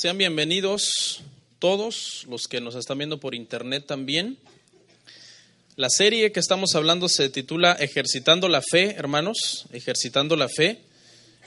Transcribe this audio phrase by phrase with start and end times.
[0.00, 1.22] Sean bienvenidos
[1.58, 4.38] todos los que nos están viendo por internet también.
[5.74, 10.78] La serie que estamos hablando se titula Ejercitando la Fe, hermanos, Ejercitando la Fe.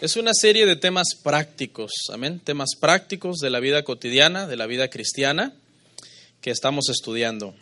[0.01, 4.65] Es una serie de temas prácticos, amén, temas prácticos de la vida cotidiana, de la
[4.65, 5.53] vida cristiana
[6.41, 7.55] que estamos estudiando.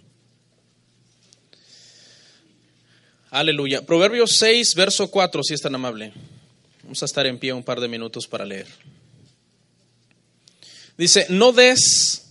[3.29, 3.85] Aleluya.
[3.85, 6.13] Proverbios 6, verso 4, si es tan amable.
[6.81, 8.65] Vamos a estar en pie un par de minutos para leer.
[10.99, 12.25] Dice, no des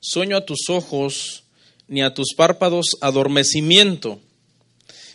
[0.00, 1.44] sueño a tus ojos,
[1.88, 4.20] ni a tus párpados adormecimiento.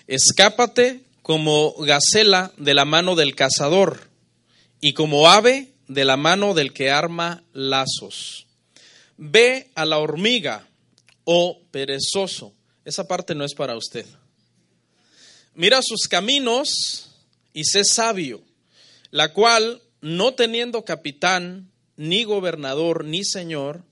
[0.08, 4.10] Escápate como gacela de la mano del cazador,
[4.82, 8.48] y como ave de la mano del que arma lazos.
[9.16, 10.68] Ve a la hormiga,
[11.24, 12.52] oh perezoso.
[12.84, 14.08] Esa parte no es para usted.
[15.54, 17.12] Mira sus caminos
[17.54, 18.42] y sé sabio,
[19.12, 23.84] la cual, no teniendo capitán, ni gobernador, ni señor,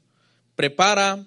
[0.55, 1.25] prepara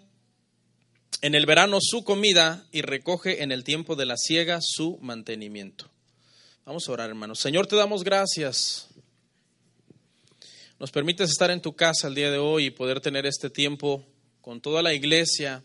[1.23, 5.91] en el verano su comida y recoge en el tiempo de la siega su mantenimiento.
[6.65, 7.39] Vamos a orar, hermanos.
[7.41, 8.89] Señor, te damos gracias.
[10.79, 14.05] Nos permites estar en tu casa el día de hoy y poder tener este tiempo
[14.43, 15.65] con toda la iglesia,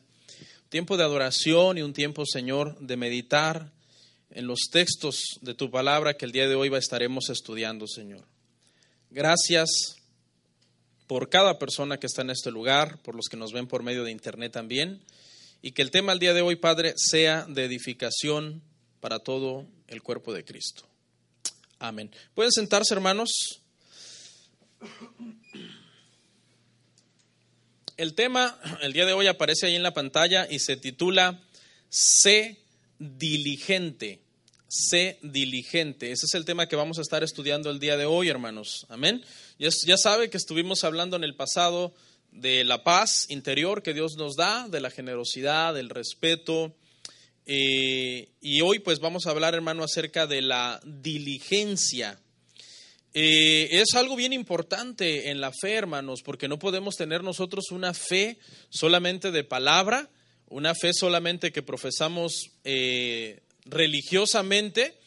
[0.70, 3.72] tiempo de adoración y un tiempo, Señor, de meditar
[4.30, 8.24] en los textos de tu palabra que el día de hoy estaremos estudiando, Señor.
[9.10, 10.01] Gracias
[11.12, 14.06] por cada persona que está en este lugar, por los que nos ven por medio
[14.06, 15.04] de internet también,
[15.62, 18.62] y que el tema el día de hoy, Padre, sea de edificación
[19.02, 20.88] para todo el cuerpo de Cristo.
[21.80, 22.12] Amén.
[22.34, 23.60] ¿Pueden sentarse, hermanos?
[27.98, 31.42] El tema el día de hoy aparece ahí en la pantalla y se titula
[31.90, 32.58] Sé
[33.00, 34.22] diligente.
[34.70, 36.14] Sé diligente.
[36.14, 38.86] Ese es el tema que vamos a estar estudiando el día de hoy, hermanos.
[38.88, 39.22] Amén.
[39.62, 41.94] Ya, sabe que estuvimos hablando en el pasado
[42.32, 46.76] de la paz interior que Dios nos da, de la generosidad, del respeto.
[47.46, 52.20] Eh, y hoy pues vamos a hablar, hermano, acerca de la diligencia.
[53.14, 57.94] Eh, es algo bien importante en la fe, hermanos, porque no podemos tener nosotros una
[57.94, 58.40] fe
[58.72, 60.10] solamente de palabra,
[60.48, 64.98] una fe solamente que profesamos eh, religiosamente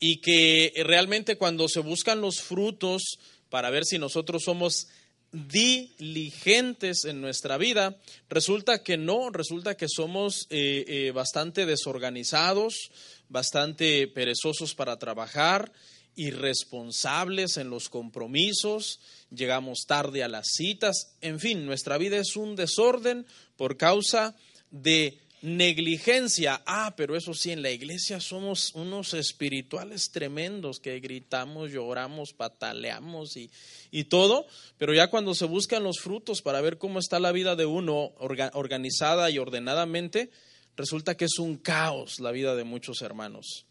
[0.00, 3.18] y que realmente cuando se buscan los frutos
[3.50, 4.88] para ver si nosotros somos
[5.32, 7.96] diligentes en nuestra vida,
[8.28, 12.90] resulta que no, resulta que somos eh, eh, bastante desorganizados,
[13.28, 15.72] bastante perezosos para trabajar,
[16.14, 19.00] irresponsables en los compromisos,
[19.30, 23.26] llegamos tarde a las citas, en fin, nuestra vida es un desorden
[23.56, 24.34] por causa
[24.70, 26.62] de negligencia.
[26.66, 33.36] Ah, pero eso sí, en la iglesia somos unos espirituales tremendos que gritamos, lloramos, pataleamos
[33.36, 33.50] y,
[33.90, 34.46] y todo,
[34.78, 38.12] pero ya cuando se buscan los frutos para ver cómo está la vida de uno
[38.18, 40.30] organizada y ordenadamente,
[40.76, 43.66] resulta que es un caos la vida de muchos hermanos.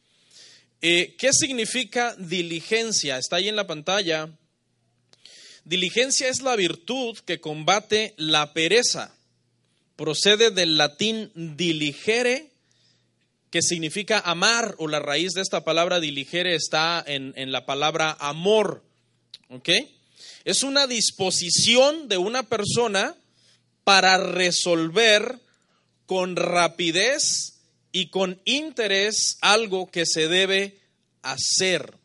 [0.81, 3.17] Eh, ¿Qué significa diligencia?
[3.17, 4.29] Está ahí en la pantalla.
[5.65, 9.16] Diligencia es la virtud que combate la pereza
[9.97, 12.51] procede del latín diligere,
[13.49, 18.83] que significa amar, o la raíz de esta palabra diligere está en, la palabra amor.
[19.49, 19.69] ¿Ok?
[20.45, 23.15] Es una disposición de una persona
[23.83, 25.39] para resolver
[26.05, 27.59] con rapidez
[27.91, 30.77] y con interés algo que se debe
[31.23, 31.95] hacer.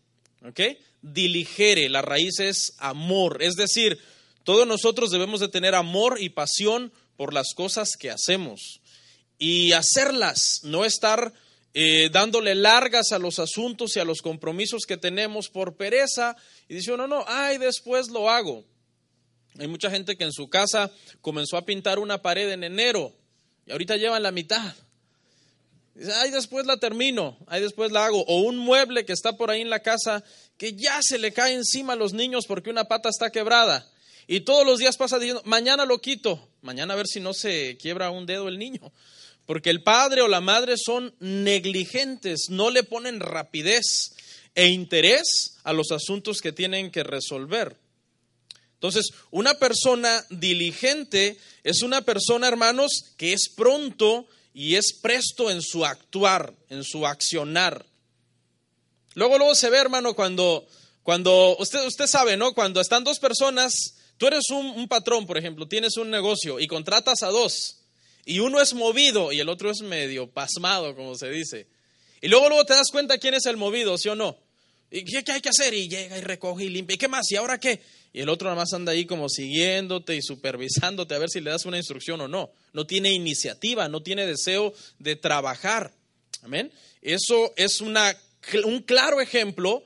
[0.47, 0.61] ¿Ok?
[1.03, 3.43] Diligere, la raíz es amor.
[3.43, 3.99] Es decir,
[4.45, 6.93] todos nosotros debemos de tener amor y pasión
[7.23, 8.81] por las cosas que hacemos
[9.39, 11.33] y hacerlas, no estar
[11.73, 16.35] eh, dándole largas a los asuntos y a los compromisos que tenemos por pereza
[16.69, 18.65] y dice, no, no, ay, después lo hago.
[19.57, 20.91] Hay mucha gente que en su casa
[21.21, 23.15] comenzó a pintar una pared en enero
[23.67, 24.75] y ahorita llevan la mitad.
[25.95, 28.25] Dice, ay, después la termino, ay, después la hago.
[28.27, 30.25] O un mueble que está por ahí en la casa
[30.59, 33.92] que ya se le cae encima a los niños porque una pata está quebrada.
[34.27, 37.77] Y todos los días pasa diciendo, mañana lo quito, mañana a ver si no se
[37.77, 38.93] quiebra un dedo el niño.
[39.47, 44.15] Porque el padre o la madre son negligentes, no le ponen rapidez
[44.55, 47.77] e interés a los asuntos que tienen que resolver.
[48.75, 55.63] Entonces, una persona diligente es una persona, hermanos, que es pronto y es presto en
[55.63, 57.87] su actuar, en su accionar.
[59.15, 60.67] Luego, luego se ve, hermano, cuando,
[61.03, 62.55] cuando usted, usted sabe, ¿no?
[62.55, 63.73] Cuando están dos personas
[64.19, 67.79] Tú eres un, patrón, por ejemplo, tienes un negocio y contratas a dos,
[68.25, 71.67] y uno es movido y el otro es medio pasmado, como se dice.
[72.21, 74.39] Y luego, luego te das cuenta quién es el movido, ¿sí o no?
[74.93, 75.73] ¿Y qué, hay que hacer?
[75.73, 76.95] Y llega y recoge y limpia.
[76.95, 77.31] ¿Y qué más?
[77.31, 77.81] ¿Y ahora qué?
[78.13, 81.51] Y el otro nada más anda ahí como siguiéndote y supervisándote a ver si le
[81.51, 82.53] das una instrucción o no.
[82.75, 85.95] No tiene iniciativa, no tiene deseo de trabajar.
[86.43, 86.71] Amén.
[87.01, 88.15] Eso es una,
[88.65, 89.83] un claro ejemplo,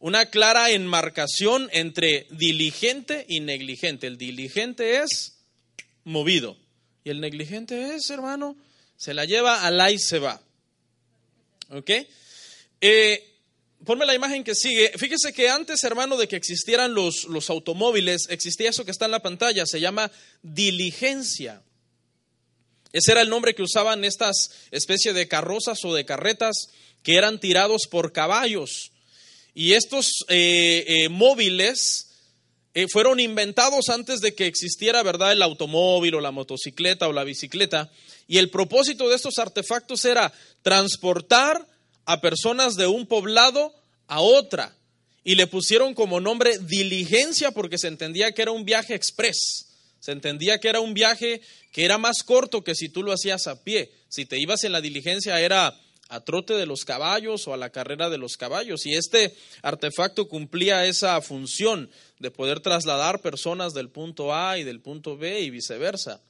[0.00, 4.06] una clara enmarcación entre diligente y negligente.
[4.06, 5.38] El diligente es
[6.04, 6.56] movido
[7.04, 8.56] y el negligente es, hermano,
[8.96, 10.40] se la lleva al y se va.
[11.70, 11.90] ¿Ok?
[12.80, 13.34] Eh,
[13.84, 14.92] ponme la imagen que sigue.
[14.96, 19.12] Fíjese que antes, hermano, de que existieran los, los automóviles, existía eso que está en
[19.12, 20.10] la pantalla, se llama
[20.42, 21.62] diligencia.
[22.92, 26.68] Ese era el nombre que usaban estas especies de carrozas o de carretas
[27.02, 28.92] que eran tirados por caballos.
[29.60, 32.04] Y estos eh, eh, móviles
[32.92, 37.90] fueron inventados antes de que existiera, ¿verdad?, el automóvil o la motocicleta o la bicicleta.
[38.28, 40.32] Y el propósito de estos artefactos era
[40.62, 41.66] transportar
[42.04, 43.74] a personas de un poblado
[44.06, 44.76] a otra
[45.24, 49.66] y le pusieron como nombre diligencia porque se entendía que era un viaje express.
[49.98, 51.40] Se entendía que era un viaje
[51.72, 53.90] que era más corto que si tú lo hacías a pie.
[54.08, 55.76] Si te ibas en la diligencia era
[56.08, 58.86] a trote de los caballos o a la carrera de los caballos.
[58.86, 64.80] Y este artefacto cumplía esa función de poder trasladar personas del punto A y del
[64.80, 66.20] punto B y viceversa.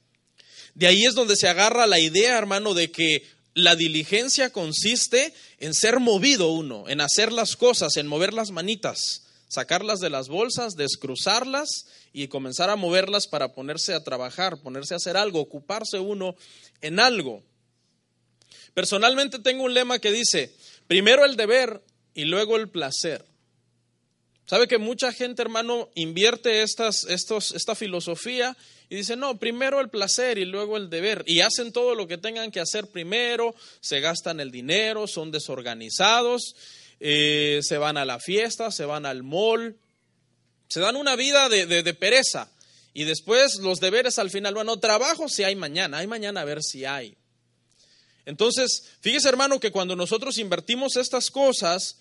[0.75, 3.23] De ahí es donde se agarra la idea, hermano, de que
[3.53, 9.23] la diligencia consiste en ser movido uno, en hacer las cosas, en mover las manitas,
[9.47, 14.97] sacarlas de las bolsas, descruzarlas y comenzar a moverlas para ponerse a trabajar, ponerse a
[14.97, 16.35] hacer algo, ocuparse uno
[16.81, 17.43] en algo.
[18.73, 20.53] Personalmente tengo un lema que dice,
[20.87, 21.81] primero el deber
[22.13, 23.25] y luego el placer.
[24.45, 28.57] ¿Sabe que mucha gente, hermano, invierte esta filosofía
[28.89, 31.23] y dice, no, primero el placer y luego el deber.
[31.27, 36.55] Y hacen todo lo que tengan que hacer primero, se gastan el dinero, son desorganizados,
[36.99, 39.77] eh, se van a la fiesta, se van al mall,
[40.67, 42.51] se dan una vida de, de pereza.
[42.91, 46.63] Y después los deberes al final, bueno, trabajo si hay mañana, hay mañana a ver
[46.63, 47.15] si hay.
[48.29, 51.97] Entonces, fíjese hermano que cuando nosotros invertimos estas cosas,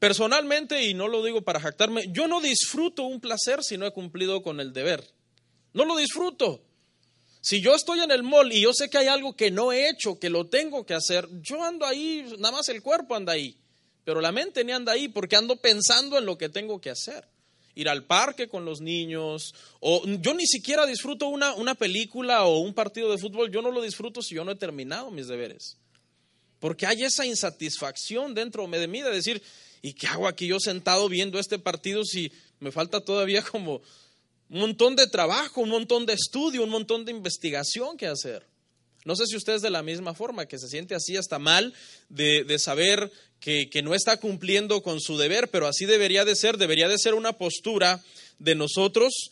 [0.00, 3.92] personalmente, y no lo digo para jactarme, yo no disfruto un placer si no he
[3.92, 5.08] cumplido con el deber.
[5.74, 6.64] No lo disfruto.
[7.40, 9.88] Si yo estoy en el mall y yo sé que hay algo que no he
[9.88, 13.56] hecho, que lo tengo que hacer, yo ando ahí, nada más el cuerpo anda ahí,
[14.02, 17.24] pero la mente ni anda ahí porque ando pensando en lo que tengo que hacer.
[17.78, 22.58] Ir al parque con los niños, o yo ni siquiera disfruto una, una película o
[22.58, 25.76] un partido de fútbol, yo no lo disfruto si yo no he terminado mis deberes.
[26.58, 29.40] Porque hay esa insatisfacción dentro de mí de decir,
[29.80, 33.80] ¿y qué hago aquí yo sentado viendo este partido si me falta todavía como
[34.50, 38.44] un montón de trabajo, un montón de estudio, un montón de investigación que hacer?
[39.04, 41.72] No sé si usted es de la misma forma, que se siente así hasta mal
[42.08, 43.10] de, saber
[43.40, 46.98] que, que, no está cumpliendo con su deber, pero así debería de ser, debería de
[46.98, 48.02] ser una postura
[48.38, 49.30] de nosotros,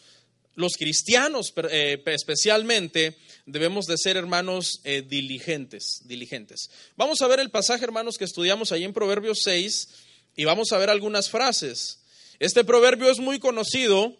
[0.56, 6.70] los cristianos eh, especialmente, debemos de ser hermanos eh, diligentes, diligentes.
[6.96, 9.88] Vamos a ver el pasaje, hermanos, que estudiamos ahí en Proverbios 6,
[10.34, 12.00] y vamos a ver algunas frases.
[12.38, 14.16] Este proverbio es muy conocido,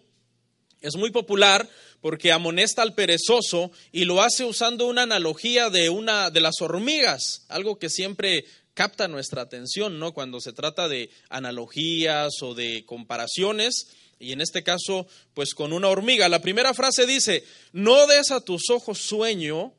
[0.81, 1.67] es muy popular
[2.01, 7.45] porque amonesta al perezoso y lo hace usando una analogía de una de las hormigas,
[7.47, 8.45] algo que siempre
[8.77, 10.13] capta nuestra atención, ¿no?
[10.13, 13.87] Cuando se trata de analogías o de comparaciones,
[14.19, 16.29] y en este caso, pues con una hormiga.
[16.29, 19.73] La primera frase dice, no des a tus ojos sueño,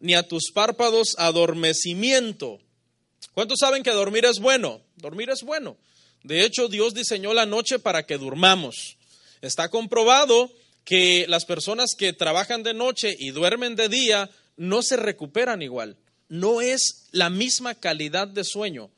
[0.00, 2.58] ni a tus párpados adormecimiento.
[3.34, 4.82] ¿Cuántos saben que dormir es bueno?
[4.96, 5.76] Dormir es bueno.
[6.24, 8.96] De hecho, Dios diseñó la noche para que durmamos.
[9.42, 10.50] Está comprobado
[10.84, 15.96] que las personas que trabajan de noche y duermen de día no se recuperan igual.
[16.28, 18.90] No es la misma calidad de sueño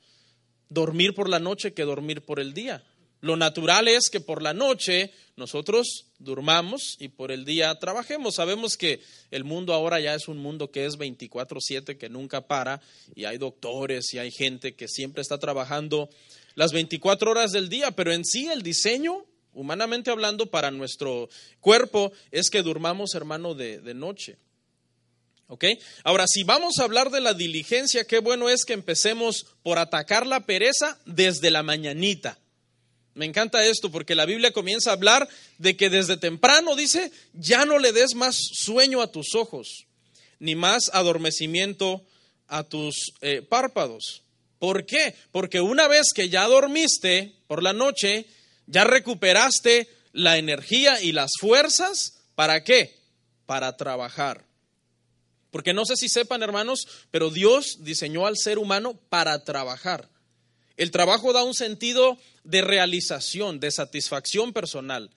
[0.70, 2.82] dormir por la noche que dormir por el día.
[3.20, 8.36] Lo natural es que por la noche nosotros durmamos y por el día trabajemos.
[8.36, 12.80] Sabemos que el mundo ahora ya es un mundo que es 24/7, que nunca para,
[13.14, 16.08] y hay doctores y hay gente que siempre está trabajando
[16.54, 21.28] las 24 horas del día, pero en sí el diseño, humanamente hablando, para nuestro
[21.60, 24.38] cuerpo es que durmamos, hermano, de, de noche.
[26.04, 30.26] Ahora, si vamos a hablar de la diligencia, qué bueno es que empecemos por atacar
[30.26, 32.38] la pereza desde la mañanita.
[33.14, 35.28] Me encanta esto porque la Biblia comienza a hablar
[35.58, 39.86] de que desde temprano dice, ya no le des más sueño a tus ojos,
[40.38, 42.02] ni más adormecimiento
[42.46, 44.22] a tus eh, párpados.
[44.58, 45.16] ¿Por qué?
[45.32, 48.26] Porque una vez que ya dormiste por la noche,
[48.66, 52.96] ya recuperaste la energía y las fuerzas, ¿para qué?
[53.46, 54.49] Para trabajar.
[55.50, 60.08] Porque no sé si sepan, hermanos, pero Dios diseñó al ser humano para trabajar.
[60.76, 65.10] El trabajo da un sentido de realización, de satisfacción personal,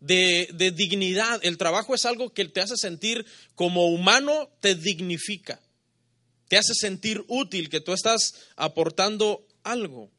[0.00, 1.40] de, de, dignidad.
[1.44, 5.60] El trabajo es algo que te hace sentir como humano, te dignifica,
[6.48, 10.10] te hace sentir útil, que tú estás aportando algo.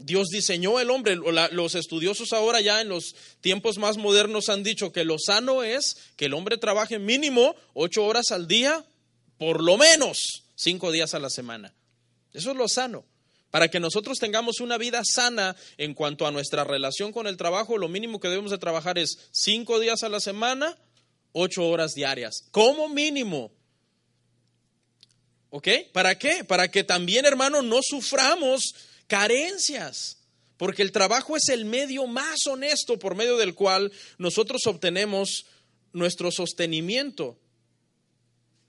[0.00, 1.16] Dios diseñó el hombre.
[1.16, 5.96] Los estudiosos ahora ya en los tiempos más modernos han dicho que lo sano es
[6.16, 8.84] que el hombre trabaje mínimo ocho horas al día,
[9.38, 11.74] por lo menos cinco días a la semana.
[12.32, 13.04] Eso es lo sano.
[13.50, 17.78] Para que nosotros tengamos una vida sana en cuanto a nuestra relación con el trabajo,
[17.78, 20.78] lo mínimo que debemos de trabajar es cinco días a la semana,
[21.32, 23.50] ocho horas diarias, como mínimo.
[25.50, 25.66] ¿Ok?
[25.92, 26.44] ¿Para qué?
[26.44, 28.72] Para que también, hermano, no suframos
[29.10, 30.16] carencias.
[30.56, 35.46] Porque el trabajo es el medio más honesto por medio del cual nosotros obtenemos
[35.92, 37.38] nuestro sostenimiento.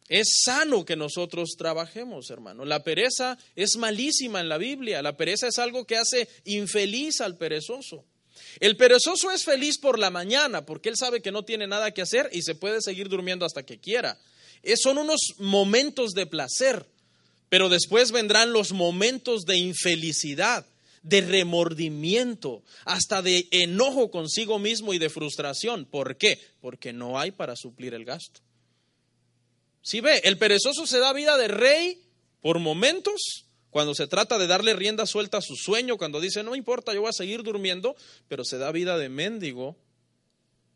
[0.08, 2.66] Es sano que nosotros trabajemos, hermano.
[2.66, 5.02] La pereza es malísima en la Biblia.
[5.02, 8.06] La pereza es algo que hace infeliz al perezoso.
[8.60, 12.02] El perezoso es feliz por la mañana porque él sabe que no tiene nada que
[12.02, 14.18] hacer y se puede seguir durmiendo hasta que quiera.
[14.82, 16.86] son unos momentos de placer,
[17.52, 20.66] pero después vendrán los momentos de infelicidad,
[21.04, 25.84] de remordimiento, hasta de enojo consigo mismo y de frustración.
[25.84, 26.40] ¿Por qué?
[26.62, 28.40] Porque no hay para suplir el gasto.
[29.82, 32.02] Si ve, el perezoso se da vida de rey
[32.40, 36.56] por momentos, cuando se trata de darle rienda suelta a su sueño, cuando dice, no
[36.56, 37.98] importa, yo voy a seguir durmiendo,
[38.30, 39.76] pero se da vida de mendigo,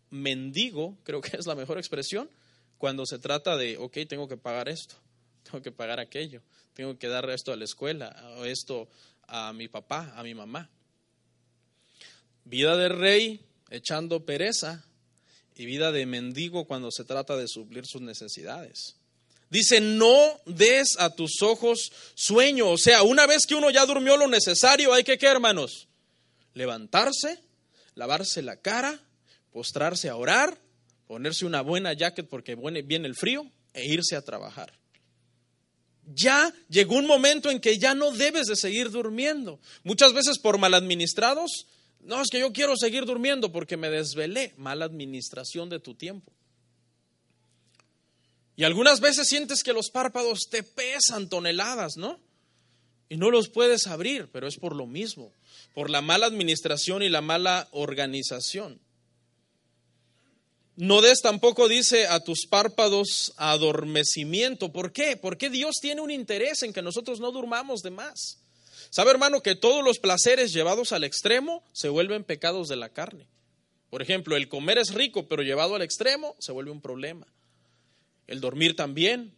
[0.09, 2.29] mendigo, creo que es la mejor expresión,
[2.77, 4.95] cuando se trata de, ok, tengo que pagar esto,
[5.43, 6.41] tengo que pagar aquello,
[6.75, 8.87] tengo que dar esto a la escuela, o esto
[9.27, 10.69] a mi papá, a mi mamá.
[12.43, 14.85] Vida de rey echando pereza,
[15.55, 18.97] y vida de mendigo cuando se trata de suplir sus necesidades.
[19.49, 22.69] Dice, no des a tus ojos sueño.
[22.69, 25.87] O sea, una vez que uno ya durmió lo necesario, hay que, ¿qué hermanos?
[26.53, 27.39] Levantarse,
[27.93, 28.99] lavarse la cara,
[29.51, 30.57] postrarse a orar,
[31.07, 34.73] ponerse una buena jacket porque viene el frío e irse a trabajar.
[36.13, 39.59] Ya llegó un momento en que ya no debes de seguir durmiendo.
[39.83, 41.65] Muchas veces por mal administrados
[42.05, 44.53] no, es que yo quiero seguir durmiendo porque me desvelé.
[44.57, 46.31] Mala administración de tu tiempo.
[48.55, 52.19] Y algunas veces sientes que los párpados te pesan toneladas, ¿no?
[53.09, 55.33] Y no los puedes abrir, pero es por lo mismo,
[55.73, 58.79] por la mala administración y la mala organización.
[60.77, 64.73] No des tampoco, dice, a tus párpados adormecimiento.
[64.73, 65.15] ¿Por qué?
[65.15, 68.39] Porque Dios tiene un interés en que nosotros no durmamos de más.
[68.89, 73.27] ¿Sabe, hermano, que todos los placeres llevados al extremo se vuelven pecados de la carne?
[73.89, 77.25] Por ejemplo, el comer es rico, pero llevado al extremo se vuelve un problema.
[78.27, 79.33] El dormir también.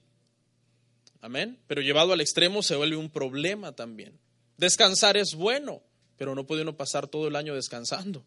[1.21, 1.59] Amén.
[1.67, 4.17] Pero llevado al extremo se vuelve un problema también.
[4.57, 5.83] Descansar es bueno,
[6.17, 8.25] pero no puede uno pasar todo el año descansando.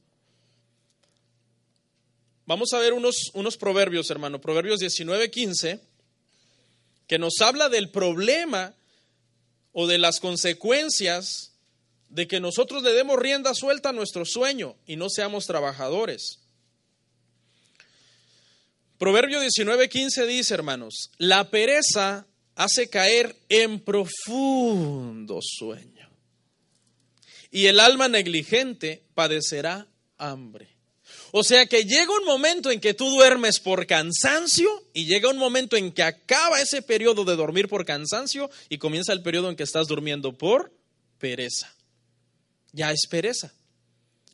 [2.50, 4.40] Vamos a ver unos, unos proverbios, hermano.
[4.40, 5.78] Proverbios 19, 15,
[7.06, 8.74] que nos habla del problema
[9.70, 11.52] o de las consecuencias
[12.08, 16.40] de que nosotros le demos rienda suelta a nuestro sueño y no seamos trabajadores.
[18.98, 22.26] Proverbio 19:15 dice, hermanos, la pereza
[22.56, 26.10] hace caer en profundo sueño
[27.52, 29.86] y el alma negligente padecerá
[30.18, 30.79] hambre.
[31.32, 35.38] O sea que llega un momento en que tú duermes por cansancio y llega un
[35.38, 39.56] momento en que acaba ese periodo de dormir por cansancio y comienza el periodo en
[39.56, 40.72] que estás durmiendo por
[41.18, 41.72] pereza.
[42.72, 43.52] Ya es pereza.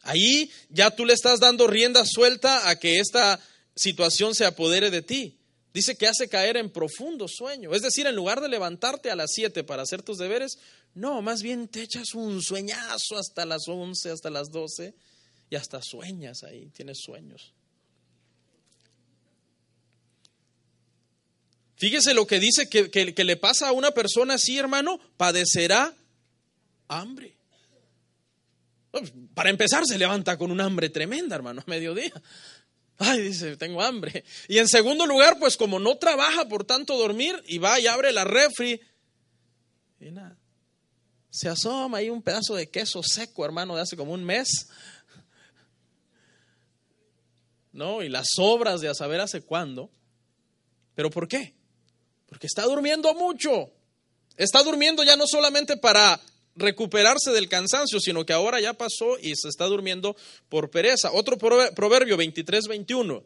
[0.02, 3.40] Ahí ya tú le estás dando rienda suelta a que esta
[3.74, 5.36] situación se apodere de ti.
[5.74, 7.74] Dice que hace caer en profundo sueño.
[7.74, 10.56] Es decir, en lugar de levantarte a las 7 para hacer tus deberes,
[10.94, 14.94] no, más bien te echas un sueñazo hasta las 11, hasta las 12
[15.50, 17.52] y hasta sueñas ahí, tienes sueños.
[21.76, 25.94] Fíjese lo que dice que, que, le pasa a una persona así, hermano, padecerá
[26.88, 27.36] hambre.
[28.90, 32.12] Pues, para empezar, se levanta con un hambre tremenda, hermano, a mediodía.
[32.98, 34.24] Ay, dice, tengo hambre.
[34.48, 38.10] Y en segundo lugar, pues como no trabaja por tanto dormir, y va y abre
[38.10, 38.80] la refri,
[40.00, 40.38] y nada.
[41.28, 44.48] Se asoma ahí un pedazo de queso seco, hermano, de hace como un mes.
[47.76, 48.02] ¿No?
[48.02, 49.90] Y las obras de a saber hace cuándo.
[50.94, 51.54] ¿Pero por qué?
[52.26, 53.70] Porque está durmiendo mucho.
[54.36, 56.20] Está durmiendo ya no solamente para
[56.56, 60.16] recuperarse del cansancio, sino que ahora ya pasó y se está durmiendo
[60.48, 61.12] por pereza.
[61.12, 63.22] Otro proverbio 23, 21.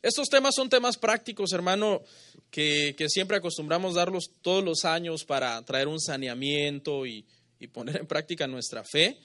[0.00, 2.02] Estos temas son temas prácticos, hermano,
[2.50, 7.24] que, siempre acostumbramos darlos todos los años para traer un saneamiento y,
[7.60, 9.18] y poner en práctica nuestra fe.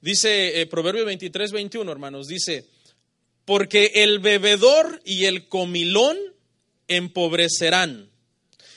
[0.00, 2.64] Dice eh, Proverbio 23, 21, hermanos, dice,
[3.44, 6.18] porque el bebedor y el comilón
[6.88, 8.10] empobrecerán,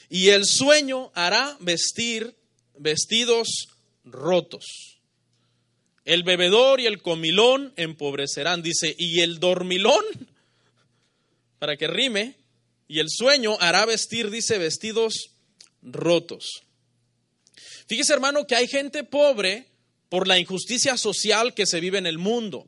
[0.10, 2.36] y el sueño hará vestir
[2.78, 3.68] vestidos
[4.04, 4.66] rotos.
[6.06, 10.06] El bebedor y el comilón empobrecerán, dice, y el dormilón,
[11.58, 12.36] para que rime,
[12.88, 15.32] y el sueño hará vestir, dice, vestidos
[15.82, 16.62] rotos.
[17.88, 19.68] Fíjese, hermano, que hay gente pobre
[20.10, 22.68] por la injusticia social que se vive en el mundo.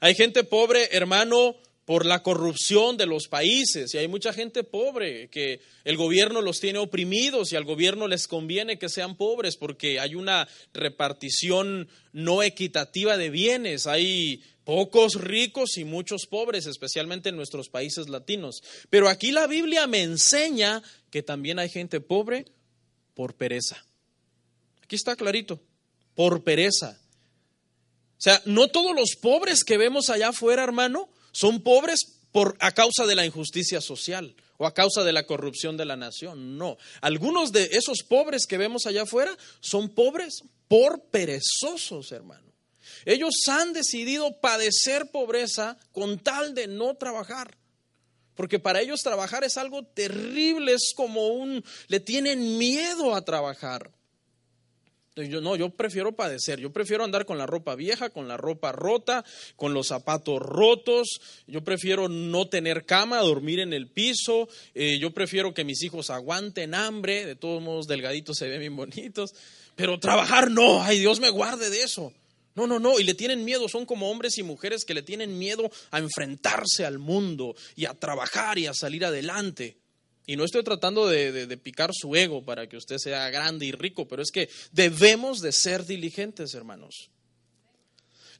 [0.00, 5.28] Hay gente pobre, hermano, por la corrupción de los países y hay mucha gente pobre
[5.28, 10.00] que el gobierno los tiene oprimidos y al gobierno les conviene que sean pobres porque
[10.00, 17.36] hay una repartición no equitativa de bienes, hay pocos ricos y muchos pobres, especialmente en
[17.36, 18.62] nuestros países latinos.
[18.88, 22.46] Pero aquí la Biblia me enseña que también hay gente pobre
[23.12, 23.84] por pereza.
[24.82, 25.60] Aquí está clarito,
[26.14, 26.98] por pereza.
[28.16, 32.00] O sea, no todos los pobres que vemos allá afuera, hermano, son pobres
[32.32, 35.96] por, a causa de la injusticia social o a causa de la corrupción de la
[35.96, 36.56] nación.
[36.56, 36.78] No.
[37.00, 42.52] Algunos de esos pobres que vemos allá afuera son pobres por perezosos, hermano.
[43.04, 47.56] Ellos han decidido padecer pobreza con tal de no trabajar.
[48.34, 53.90] Porque para ellos trabajar es algo terrible, es como un, le tienen miedo a trabajar.
[55.16, 58.72] Yo, no, yo prefiero padecer, yo prefiero andar con la ropa vieja, con la ropa
[58.72, 64.98] rota, con los zapatos rotos, yo prefiero no tener cama, dormir en el piso, eh,
[64.98, 69.34] yo prefiero que mis hijos aguanten hambre, de todos modos delgaditos se ven bien bonitos,
[69.76, 72.12] pero trabajar no, ay Dios me guarde de eso.
[72.56, 75.38] No, no, no, y le tienen miedo, son como hombres y mujeres que le tienen
[75.38, 79.76] miedo a enfrentarse al mundo y a trabajar y a salir adelante.
[80.26, 84.08] Y no estoy tratando de, picar su ego para que usted sea grande y rico,
[84.08, 87.10] pero es que debemos de ser diligentes, hermanos.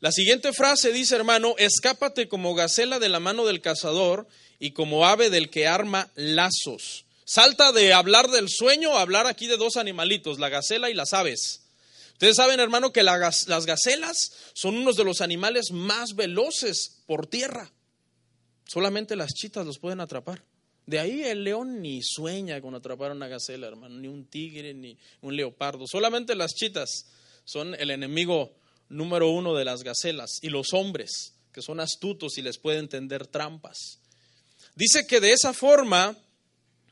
[0.01, 4.27] La siguiente frase dice, hermano, escápate como gacela de la mano del cazador
[4.59, 7.05] y como ave del que arma lazos.
[7.27, 11.13] Salta de hablar del sueño a hablar aquí de dos animalitos, la gacela y las
[11.13, 11.63] aves.
[12.13, 17.73] Ustedes saben, hermano, que las gacelas son unos de los animales más veloces por tierra.
[18.67, 20.43] Solamente las chitas los pueden atrapar.
[20.87, 24.99] De ahí el león ni sueña con atrapar una gacela, hermano, ni un tigre, ni
[25.23, 25.87] un leopardo.
[25.87, 27.07] Solamente las chitas
[27.45, 28.55] son el enemigo
[28.89, 33.27] número uno de las gacelas y los hombres, que son astutos y les pueden tender
[33.27, 33.99] trampas.
[34.75, 36.17] Dice que de esa forma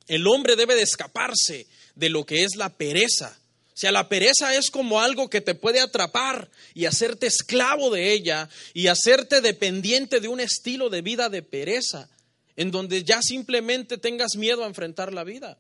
[0.07, 3.39] el hombre debe de escaparse de lo que es la pereza.
[3.75, 8.13] O sea, la pereza es como algo que te puede atrapar y hacerte esclavo de
[8.13, 12.09] ella y hacerte dependiente de un estilo de vida de pereza
[12.57, 15.59] en donde ya simplemente tengas miedo a enfrentar la vida.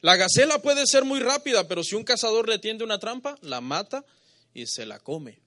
[0.00, 3.60] La gacela puede ser muy rápida, pero si un cazador le tiende una trampa, la
[3.60, 4.04] mata
[4.52, 5.40] y se la come.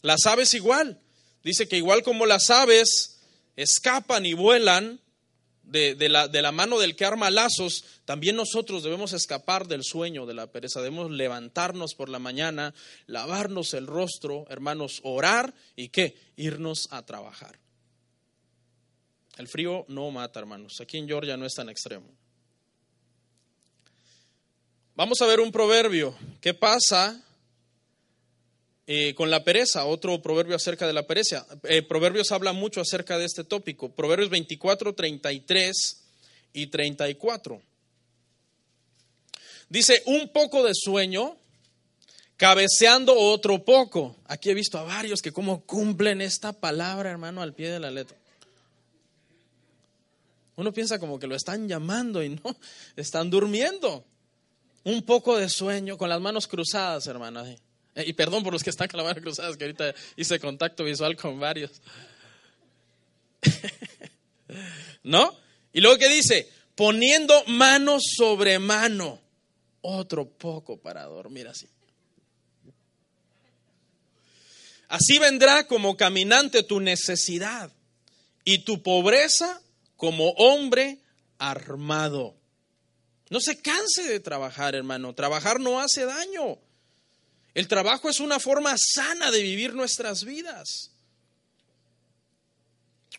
[0.00, 1.00] Las aves igual.
[1.42, 3.20] Dice que igual como las aves
[3.56, 5.00] escapan y vuelan
[5.62, 10.26] de, la, de la mano del que arma lazos, también nosotros debemos escapar del sueño,
[10.26, 10.80] de la pereza.
[10.80, 12.74] Debemos levantarnos por la mañana,
[13.06, 16.16] lavarnos el rostro, hermanos, orar y qué?
[16.36, 17.63] Irnos a trabajar.
[19.36, 20.80] El frío no mata, hermanos.
[20.80, 22.06] Aquí en Georgia no es tan extremo.
[24.94, 26.14] Vamos a ver un proverbio.
[26.40, 27.20] ¿Qué pasa
[28.86, 29.86] eh, con la pereza?
[29.86, 31.46] Otro proverbio acerca de la pereza.
[31.64, 33.92] Eh, proverbios habla mucho acerca de este tópico.
[33.92, 35.72] Proverbios 24, 33
[36.52, 37.60] y 34.
[39.68, 41.36] Dice, un poco de sueño,
[42.36, 44.14] cabeceando otro poco.
[44.26, 47.90] Aquí he visto a varios que como cumplen esta palabra, hermano, al pie de la
[47.90, 48.16] letra.
[50.56, 52.56] Uno piensa como que lo están llamando y no,
[52.96, 54.04] están durmiendo.
[54.84, 57.44] Un poco de sueño con las manos cruzadas, hermano.
[57.46, 57.58] Eh,
[58.06, 61.16] y perdón por los que están con las manos cruzadas, que ahorita hice contacto visual
[61.16, 61.70] con varios.
[65.02, 65.34] ¿No?
[65.72, 69.20] Y luego que dice, poniendo mano sobre mano,
[69.80, 71.66] otro poco para dormir así.
[74.88, 77.72] Así vendrá como caminante tu necesidad
[78.44, 79.60] y tu pobreza
[79.96, 80.98] como hombre
[81.38, 82.34] armado.
[83.30, 85.14] No se canse de trabajar, hermano.
[85.14, 86.58] Trabajar no hace daño.
[87.54, 90.90] El trabajo es una forma sana de vivir nuestras vidas.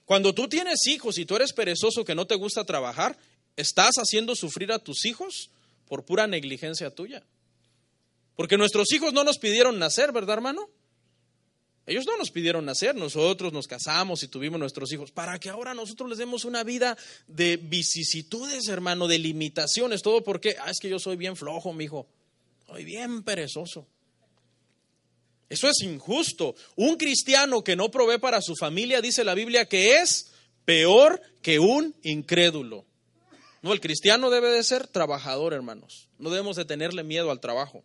[0.05, 3.17] Cuando tú tienes hijos y tú eres perezoso que no te gusta trabajar,
[3.55, 5.49] estás haciendo sufrir a tus hijos
[5.87, 7.23] por pura negligencia tuya.
[8.35, 10.69] Porque nuestros hijos no nos pidieron nacer, ¿verdad, hermano?
[11.87, 15.75] Ellos no nos pidieron nacer, nosotros nos casamos y tuvimos nuestros hijos, para que ahora
[15.75, 20.89] nosotros les demos una vida de vicisitudes, hermano, de limitaciones, todo porque, ah, es que
[20.89, 22.07] yo soy bien flojo, mi hijo,
[22.65, 23.87] soy bien perezoso.
[25.47, 26.55] Eso es injusto.
[26.75, 30.31] Un cristiano que no provee para su familia, dice la Biblia, que es
[30.65, 32.85] peor que un incrédulo.
[33.61, 36.09] No, el cristiano debe de ser trabajador, hermanos.
[36.17, 37.83] No debemos de tenerle miedo al trabajo.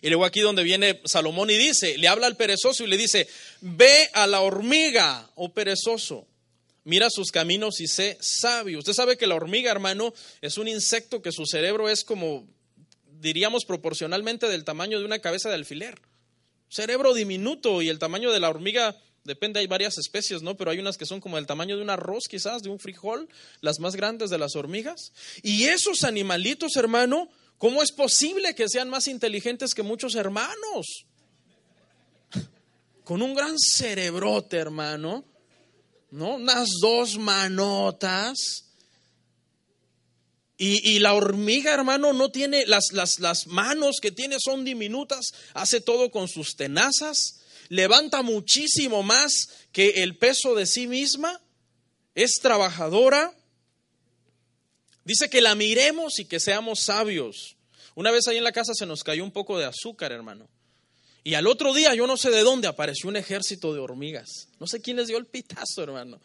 [0.00, 3.28] Y luego aquí donde viene Salomón y dice, le habla al perezoso y le dice,
[3.60, 6.26] ve a la hormiga, oh perezoso,
[6.84, 8.78] mira sus caminos y sé sabio.
[8.78, 12.46] Usted sabe que la hormiga, hermano, es un insecto que su cerebro es como,
[13.20, 16.00] diríamos, proporcionalmente del tamaño de una cabeza de alfiler.
[16.70, 20.56] Cerebro diminuto y el tamaño de la hormiga depende, hay varias especies, ¿no?
[20.56, 23.28] Pero hay unas que son como el tamaño de un arroz, quizás, de un frijol,
[23.60, 25.12] las más grandes de las hormigas.
[25.42, 31.04] Y esos animalitos, hermano, ¿Cómo es posible que sean más inteligentes que muchos hermanos?
[33.04, 35.24] Con un gran cerebrote, hermano,
[36.12, 36.36] ¿no?
[36.36, 38.64] Unas dos manotas.
[40.60, 45.80] Y, la hormiga, hermano, no tiene, las, las, las manos que tiene son diminutas, hace
[45.80, 49.32] todo con sus tenazas, levanta muchísimo más
[49.70, 51.40] que el peso de sí misma,
[52.16, 53.37] es trabajadora,
[55.08, 57.56] Dice que la miremos y que seamos sabios.
[57.94, 60.50] Una vez ahí en la casa se nos cayó un poco de azúcar, hermano.
[61.24, 64.28] Y al otro día, yo no sé de dónde, apareció un ejército de hormigas.
[64.60, 66.20] No sé quién les dio el pitazo, hermano.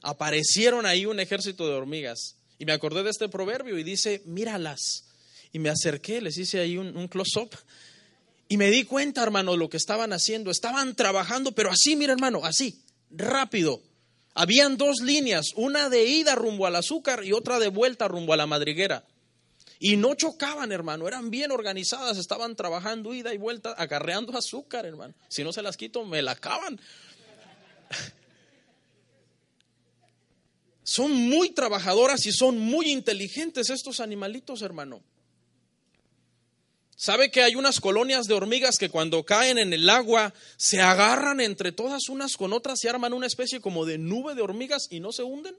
[0.00, 2.36] Aparecieron ahí un ejército de hormigas.
[2.56, 5.06] Y me acordé de este proverbio y dice, míralas.
[5.50, 7.50] Y me acerqué, les hice ahí un, close-up.
[8.48, 10.52] Y me di cuenta, hermano, lo que estaban haciendo.
[10.52, 13.82] Estaban trabajando, pero así, mira, hermano, así, rápido
[14.34, 18.36] habían dos líneas, una de ida rumbo al azúcar y otra de vuelta rumbo a
[18.36, 19.06] la madriguera.
[19.78, 25.14] Y no chocaban, hermano, eran bien organizadas, estaban trabajando ida y vuelta, acarreando azúcar, hermano.
[25.28, 26.80] Si no se las quito, me la acaban.
[30.82, 35.02] Son muy trabajadoras y son muy inteligentes estos animalitos, hermano.
[37.04, 41.38] ¿Sabe que hay unas colonias de hormigas que cuando caen en el agua se agarran
[41.38, 45.00] entre todas unas con otras y arman una especie como de nube de hormigas y
[45.00, 45.54] no se hunden?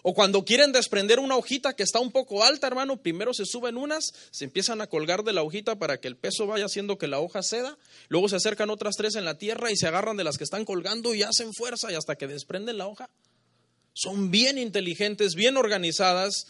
[0.00, 3.76] O cuando quieren desprender una hojita que está un poco alta, hermano, primero se suben
[3.76, 7.08] unas, se empiezan a colgar de la hojita para que el peso vaya haciendo que
[7.08, 7.76] la hoja ceda,
[8.08, 10.64] luego se acercan otras tres en la tierra y se agarran de las que están
[10.64, 13.10] colgando y hacen fuerza y hasta que desprenden la hoja.
[13.92, 16.46] Son bien inteligentes, bien organizadas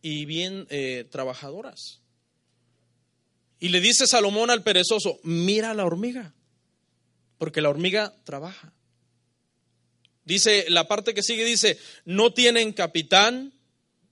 [0.00, 2.00] y bien eh, trabajadoras.
[3.58, 6.34] Y le dice Salomón al perezoso, mira la hormiga,
[7.38, 8.72] porque la hormiga trabaja.
[10.24, 13.52] Dice, la parte que sigue dice, no tienen capitán,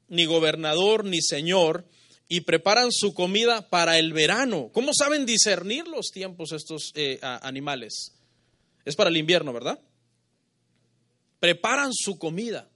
[0.09, 1.85] ni gobernador, ni señor,
[2.28, 4.70] y preparan su comida para el verano.
[4.72, 8.12] ¿Cómo saben discernir los tiempos estos eh, animales?
[8.85, 9.78] Es para el invierno, ¿verdad?
[11.40, 12.68] Preparan su comida.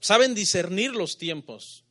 [0.00, 1.81] Saben discernir los tiempos.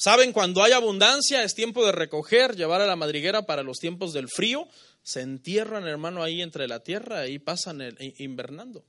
[0.00, 4.12] Saben, cuando hay abundancia es tiempo de recoger, llevar a la madriguera para los tiempos
[4.12, 4.68] del frío.
[5.02, 7.82] Se entierran, hermano, ahí entre la tierra y pasan
[8.18, 8.84] invernando.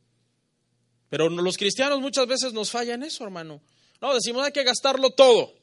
[1.09, 3.59] Pero los cristianos muchas veces nos fallan eso, hermano.
[3.99, 5.55] No, decimos hay que gastarlo todo.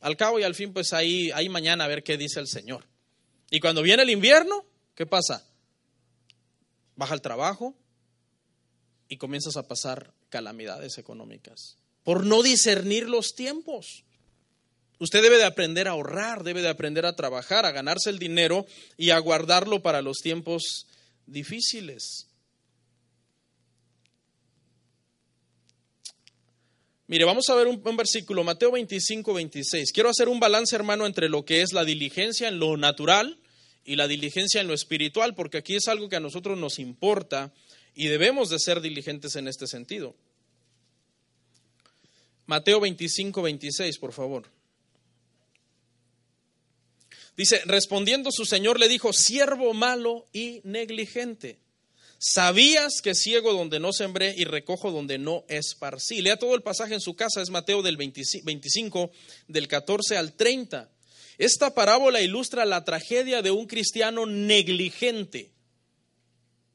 [0.00, 2.86] Al cabo y al fin, pues ahí, ahí mañana a ver qué dice el Señor.
[3.50, 5.46] Y cuando viene el invierno, ¿qué pasa?
[6.94, 7.76] Baja el trabajo
[9.10, 14.05] y comienzas a pasar calamidades económicas por no discernir los tiempos.
[14.98, 18.66] Usted debe de aprender a ahorrar, debe de aprender a trabajar, a ganarse el dinero
[18.96, 20.86] y a guardarlo para los tiempos
[21.26, 22.28] difíciles.
[27.08, 29.92] Mire, vamos a ver un, versículo, Mateo 25, 26.
[29.92, 33.38] Quiero hacer un balance, hermano, entre lo que es la diligencia en lo natural
[33.84, 37.52] y la diligencia en lo espiritual, porque aquí es algo que a nosotros nos importa
[37.94, 40.16] y debemos de ser diligentes en este sentido.
[42.46, 44.55] Mateo 25, 26, por favor.
[47.36, 51.58] Dice, respondiendo su señor le dijo, siervo malo y negligente.
[52.18, 56.22] Sabías que ciego donde no sembré y recojo donde no esparcí.
[56.22, 59.10] Lea todo el pasaje en su casa, es Mateo del 25,
[59.48, 60.90] del 14 al 30.
[61.36, 65.52] Esta parábola ilustra la tragedia de un cristiano negligente.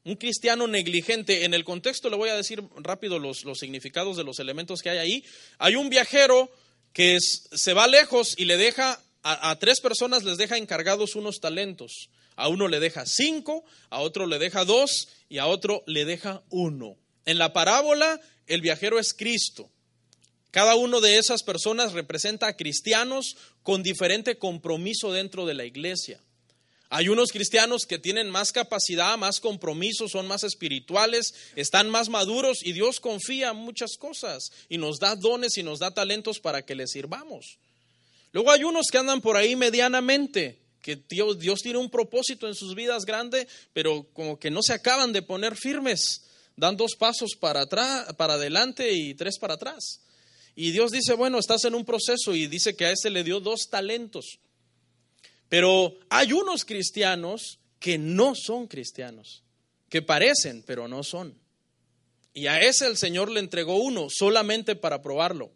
[0.03, 1.43] Un cristiano negligente.
[1.43, 4.91] En el contexto le voy a decir rápido los, los significados de los elementos que
[4.91, 5.25] hay ahí.
[5.57, 6.51] Hay un viajero
[6.93, 12.09] que se va lejos y le deja a, tres personas les deja encargados unos talentos.
[12.35, 16.41] A uno le deja cinco, a otro le deja dos y a otro le deja
[16.49, 16.97] uno.
[17.25, 19.69] En la parábola, el viajero es Cristo.
[20.49, 26.19] Cada uno de esas personas representa a cristianos con diferente compromiso dentro de la iglesia.
[26.89, 32.65] Hay unos cristianos que tienen más capacidad, más compromiso, son más espirituales, están más maduros
[32.65, 36.65] y Dios confía en muchas cosas y nos da dones y nos da talentos para
[36.65, 37.59] que le sirvamos.
[38.31, 42.55] Luego hay unos que andan por ahí medianamente que Dios, Dios tiene un propósito en
[42.55, 46.23] sus vidas grande, pero como que no se acaban de poner firmes,
[46.55, 50.01] dan dos pasos para atrás, para adelante y tres para atrás.
[50.55, 53.39] Y Dios dice, bueno, estás en un proceso y dice que a ese le dio
[53.39, 54.39] dos talentos.
[55.47, 59.43] Pero hay unos cristianos que no son cristianos,
[59.89, 61.37] que parecen, pero no son.
[62.33, 65.51] Y a ese el Señor le entregó uno solamente para probarlo.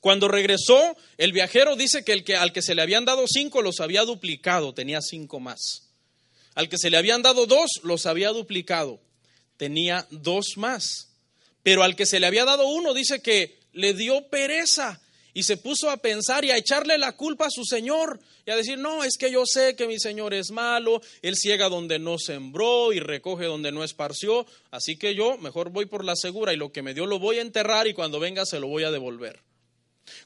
[0.00, 3.62] Cuando regresó, el viajero dice que, el que al que se le habían dado cinco
[3.62, 5.90] los había duplicado, tenía cinco más.
[6.54, 9.00] Al que se le habían dado dos los había duplicado,
[9.56, 11.08] tenía dos más.
[11.62, 15.00] Pero al que se le había dado uno dice que le dio pereza
[15.36, 18.56] y se puso a pensar y a echarle la culpa a su Señor y a
[18.56, 22.18] decir, no, es que yo sé que mi Señor es malo, Él ciega donde no
[22.18, 26.56] sembró y recoge donde no esparció, así que yo mejor voy por la segura y
[26.56, 28.90] lo que me dio lo voy a enterrar y cuando venga se lo voy a
[28.90, 29.42] devolver.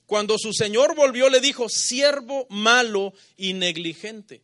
[0.07, 4.43] Cuando su Señor volvió le dijo, siervo malo y negligente.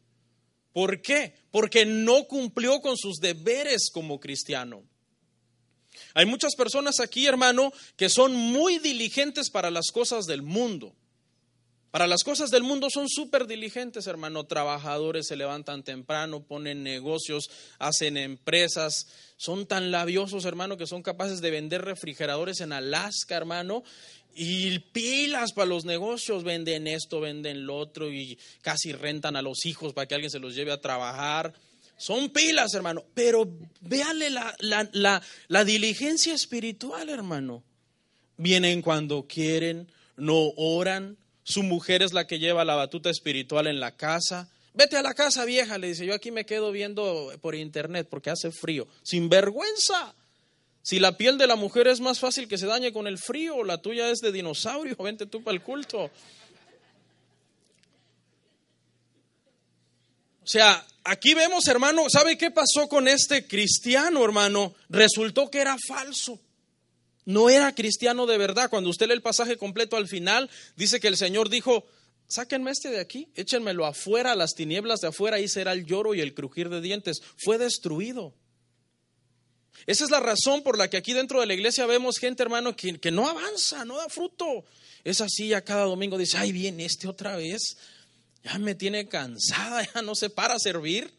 [0.72, 1.35] ¿Por qué?
[1.51, 4.85] Porque no cumplió con sus deberes como cristiano.
[6.14, 10.94] Hay muchas personas aquí, hermano, que son muy diligentes para las cosas del mundo.
[11.90, 14.44] Para las cosas del mundo son súper diligentes, hermano.
[14.44, 19.07] Trabajadores se levantan temprano, ponen negocios, hacen empresas.
[19.37, 23.83] Son tan labiosos, hermano, que son capaces de vender refrigeradores en Alaska, hermano,
[24.38, 29.64] y pilas para los negocios, venden esto, venden lo otro y casi rentan a los
[29.64, 31.55] hijos para que alguien se los lleve a trabajar.
[31.96, 33.49] Son pilas, hermano, pero
[33.81, 37.64] véale la, la, la, diligencia espiritual, hermano.
[38.37, 41.16] Vienen cuando quieren, no oran.
[41.47, 44.49] Su mujer es la que lleva la batuta espiritual en la casa.
[44.75, 48.31] Vete a la casa vieja, le dice, yo aquí me quedo viendo por internet porque
[48.31, 48.89] hace frío.
[49.05, 50.13] Sin vergüenza.
[50.83, 53.63] Si la piel de la mujer es más fácil que se dañe con el frío,
[53.63, 56.03] la tuya es de dinosaurio, vente tú para el culto.
[56.03, 56.11] O
[60.43, 64.75] sea, aquí vemos, hermano, ¿sabe qué pasó con este cristiano, hermano?
[64.89, 66.41] Resultó que era falso.
[67.27, 68.71] No era cristiano de verdad.
[68.71, 71.85] Cuando usted lee el pasaje completo al final, dice que el Señor dijo,
[72.29, 76.15] sáquenme este de aquí, échenmelo afuera, a las tinieblas de afuera, ahí será el lloro
[76.15, 77.21] y el crujir de dientes.
[77.37, 78.33] Fue destruido.
[79.87, 82.75] Esa es la razón por la que aquí dentro de la iglesia vemos gente, hermano,
[82.75, 84.65] que, que no avanza, no da fruto.
[85.05, 87.77] Es así, ya cada domingo dice, ay, viene este otra vez,
[88.45, 91.12] ya me tiene cansada, ya no se para servir.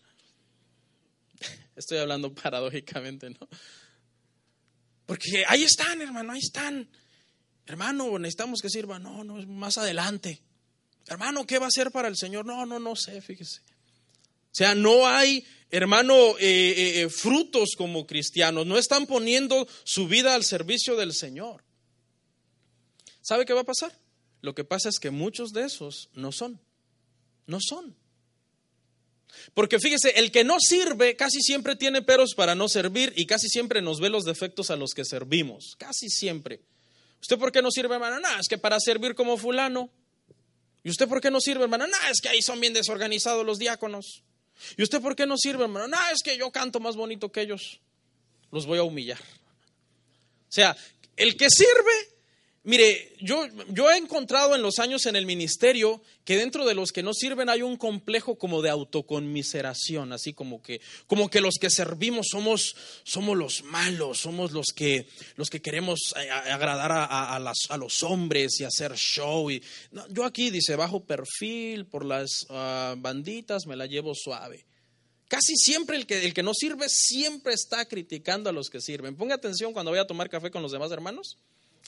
[1.76, 3.48] Estoy hablando paradójicamente, ¿no?
[5.08, 6.88] Porque ahí están, hermano, ahí están.
[7.65, 9.00] Hermano, necesitamos que sirva.
[9.00, 10.43] No, no, es más adelante.
[11.08, 12.46] Hermano, ¿qué va a hacer para el Señor?
[12.46, 13.62] No, no, no sé, fíjese.
[13.62, 20.08] O sea, no hay hermano, eh, eh, eh, frutos como cristianos, no están poniendo su
[20.08, 21.63] vida al servicio del Señor.
[23.22, 24.00] ¿Sabe qué va a pasar?
[24.41, 26.62] Lo que pasa es que muchos de esos no son,
[27.46, 27.96] no son.
[29.54, 33.47] Porque fíjese, el que no sirve casi siempre tiene peros para no servir y casi
[33.50, 36.62] siempre nos ve los defectos a los que servimos, casi siempre.
[37.21, 38.19] ¿Usted por qué no sirve, hermano?
[38.19, 39.89] No, es que para servir como fulano.
[40.84, 41.88] ¿Y usted por qué no sirve, hermano?
[41.88, 44.23] No, es que ahí son bien desorganizados los diáconos.
[44.78, 45.88] ¿Y usted por qué no sirve, hermano?
[45.88, 47.80] No, es que yo canto más bonito que ellos.
[48.52, 49.19] Los voy a humillar.
[49.19, 50.78] O sea,
[51.15, 52.07] el que sirve
[52.67, 56.91] Mire, yo, yo, he encontrado en los años en el ministerio que dentro de los
[56.91, 61.56] que no sirven hay un complejo como de autoconmiseración, así como que, como que los
[61.62, 62.75] que servimos somos,
[63.06, 68.60] somos los malos, somos los que, los que queremos eh, agradar a, a, los hombres
[68.60, 69.49] y hacer show.
[69.49, 69.63] Y,
[70.10, 74.65] yo aquí dice bajo perfil por las ah, banditas me la llevo suave.
[75.30, 79.15] Casi siempre el que, el que no sirve siempre está criticando a los que sirven.
[79.15, 81.38] Ponga atención cuando vaya a tomar café con los demás hermanos.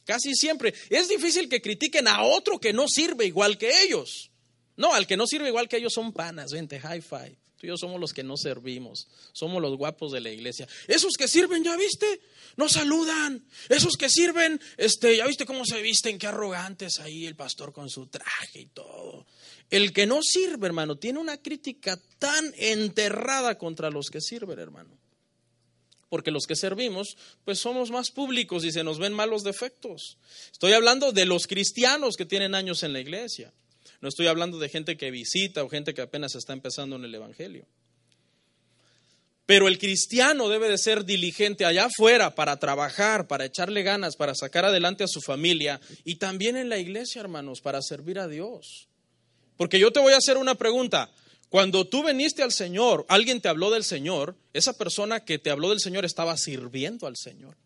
[0.09, 0.73] Casi siempre.
[0.89, 4.31] Es difícil que critiquen a otro que no sirve igual que ellos.
[4.75, 6.49] No, al que no sirve igual que ellos son panas.
[6.51, 7.37] Vente, high five.
[7.57, 9.07] Tú y yo somos los que no servimos.
[9.33, 10.67] Somos los guapos de la iglesia.
[10.87, 12.21] Esos que sirven, ¿ya viste?
[12.57, 13.45] No saludan.
[13.69, 16.17] Esos que sirven, este, ¿ya viste cómo se visten?
[16.17, 19.27] Qué arrogantes ahí el pastor con su traje y todo.
[19.69, 24.98] El que no sirve, hermano, tiene una crítica tan enterrada contra los que sirven, hermano
[26.09, 30.17] porque los que servimos, pues somos más públicos y se nos ven malos defectos.
[30.51, 33.53] Estoy hablando de los cristianos que tienen años en la iglesia.
[34.01, 37.15] No estoy hablando de gente que visita o gente que apenas está empezando en el
[37.15, 37.67] Evangelio.
[39.45, 44.35] Pero el cristiano debe de ser diligente allá afuera para trabajar, para echarle ganas, para
[44.35, 48.89] sacar adelante a su familia y también en la iglesia, hermanos, para servir a Dios.
[49.57, 51.09] Porque yo te voy a hacer una pregunta.
[51.49, 55.69] Cuando tú viniste al Señor, alguien te habló del Señor, esa persona que te habló
[55.69, 57.57] del Señor estaba sirviendo al Señor.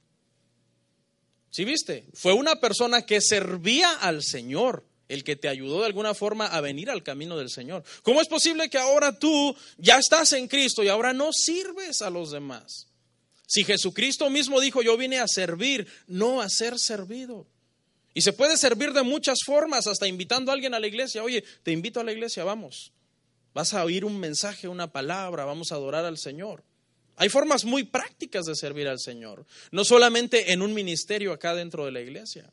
[1.50, 2.06] ¿Sí viste?
[2.14, 4.86] Fue una persona que servía al Señor.
[5.10, 7.84] el que te ayudó de alguna forma a venir al camino del Señor.
[8.02, 12.10] ¿Cómo es posible que ahora tú ya estás en Cristo y ahora no sirves a
[12.10, 12.88] los demás?
[13.46, 17.46] Si Jesucristo mismo dijo, yo vine a servir, no a ser servido.
[18.16, 21.22] Y se puede servir de muchas formas, hasta invitando a alguien a la iglesia.
[21.22, 22.92] Oye, te invito a la iglesia, vamos.
[23.54, 26.64] Vas a oír un mensaje, una palabra, vamos a adorar al Señor.
[27.16, 31.86] Hay formas muy prácticas de servir al Señor, no solamente en un ministerio acá dentro
[31.86, 32.52] de la iglesia.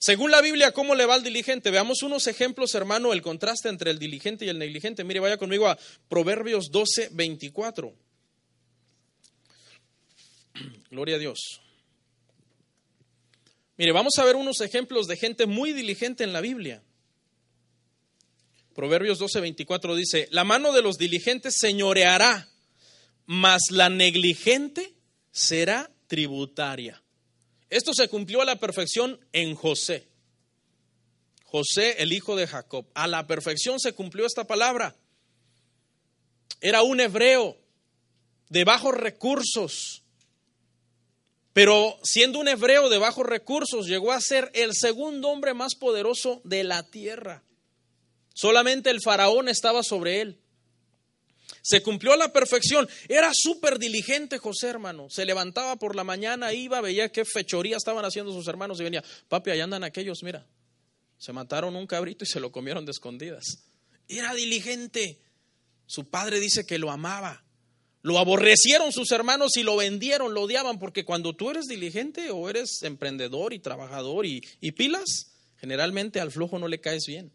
[0.00, 1.70] Según la Biblia, ¿cómo le va al diligente?
[1.70, 5.02] Veamos unos ejemplos, hermano, el contraste entre el diligente y el negligente.
[5.02, 7.94] Mire, vaya conmigo a Proverbios 12, 24.
[10.90, 11.62] Gloria a Dios.
[13.78, 16.82] Mire, vamos a ver unos ejemplos de gente muy diligente en la Biblia.
[18.74, 22.48] Proverbios 12, 24 dice, la mano de los diligentes señoreará,
[23.26, 24.94] mas la negligente
[25.30, 27.00] será tributaria.
[27.70, 30.08] Esto se cumplió a la perfección en José.
[31.44, 32.86] José, el hijo de Jacob.
[32.94, 34.96] A la perfección se cumplió esta palabra.
[36.60, 37.56] Era un hebreo
[38.48, 40.02] de bajos recursos,
[41.52, 46.40] pero siendo un hebreo de bajos recursos, llegó a ser el segundo hombre más poderoso
[46.44, 47.44] de la tierra.
[48.34, 50.38] Solamente el faraón estaba sobre él.
[51.62, 52.86] Se cumplió a la perfección.
[53.08, 55.06] Era súper diligente José, hermano.
[55.08, 59.02] Se levantaba por la mañana, iba, veía qué fechoría estaban haciendo sus hermanos y venía,
[59.28, 60.46] papi, allá andan aquellos, mira.
[61.16, 63.44] Se mataron un cabrito y se lo comieron de escondidas.
[64.08, 65.22] Era diligente.
[65.86, 67.44] Su padre dice que lo amaba.
[68.02, 72.50] Lo aborrecieron sus hermanos y lo vendieron, lo odiaban, porque cuando tú eres diligente o
[72.50, 74.42] eres emprendedor y trabajador y,
[74.72, 77.32] pilas, generalmente al flojo no le caes bien.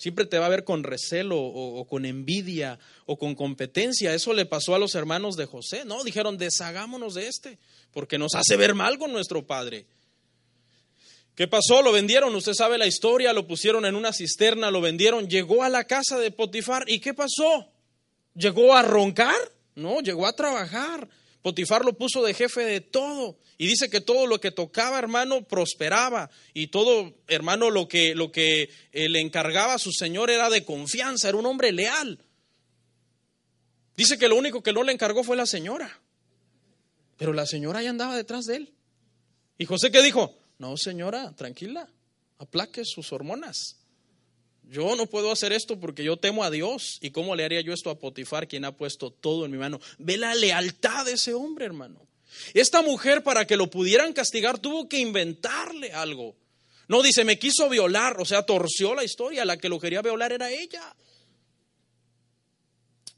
[0.00, 4.14] Siempre te va a ver con recelo o, con envidia o con competencia.
[4.14, 5.84] Eso le pasó a los hermanos de José.
[5.84, 7.58] No, dijeron, deshagámonos de este,
[7.92, 9.84] porque nos hace ver mal con nuestro padre.
[11.34, 11.82] ¿Qué pasó?
[11.82, 15.68] Lo vendieron, usted sabe la historia, lo pusieron en una cisterna, lo vendieron, llegó a
[15.68, 17.68] la casa de Potifar y ¿qué pasó?
[18.34, 19.36] ¿Llegó a roncar?
[19.74, 21.10] No, llegó a trabajar.
[21.42, 23.38] Potifar lo puso de jefe de todo.
[23.56, 26.30] Y dice que todo lo que tocaba, hermano, prosperaba.
[26.52, 30.64] Y todo, hermano, lo que, lo que eh, le encargaba a su señor era de
[30.64, 32.18] confianza, era un hombre leal.
[33.96, 36.00] Dice que lo único que no le encargó fue la señora.
[37.16, 38.74] Pero la señora ya andaba detrás de él.
[39.58, 41.88] Y José que dijo, no señora, tranquila,
[42.38, 43.79] aplaque sus hormonas.
[44.70, 46.98] Yo no puedo hacer esto porque yo temo a Dios.
[47.00, 49.80] ¿Y cómo le haría yo esto a Potifar, quien ha puesto todo en mi mano?
[49.98, 52.06] Ve la lealtad de ese hombre, hermano.
[52.54, 56.36] Esta mujer, para que lo pudieran castigar, tuvo que inventarle algo.
[56.86, 59.44] No dice, me quiso violar, o sea, torció la historia.
[59.44, 60.94] La que lo quería violar era ella.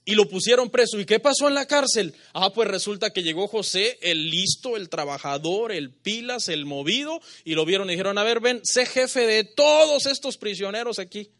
[0.07, 0.99] Y lo pusieron preso.
[0.99, 2.15] ¿Y qué pasó en la cárcel?
[2.33, 7.57] Ah, pues resulta que llegó José, el listo, el trabajador, el pilas, el movido, y
[7.57, 11.31] lo vieron y dijeron, a ver, ven, sé jefe de todos estos prisioneros aquí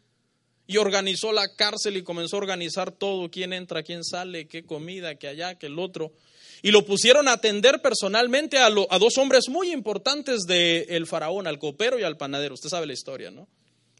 [0.65, 5.15] y organizó la cárcel y comenzó a organizar todo, quién entra, quién sale, qué comida,
[5.15, 6.13] qué allá, qué el otro.
[6.61, 11.99] Y lo pusieron a atender personalmente a, dos hombres muy importantes del faraón, al copero
[11.99, 12.53] y al panadero.
[12.53, 13.49] Usted sabe la historia, ¿no?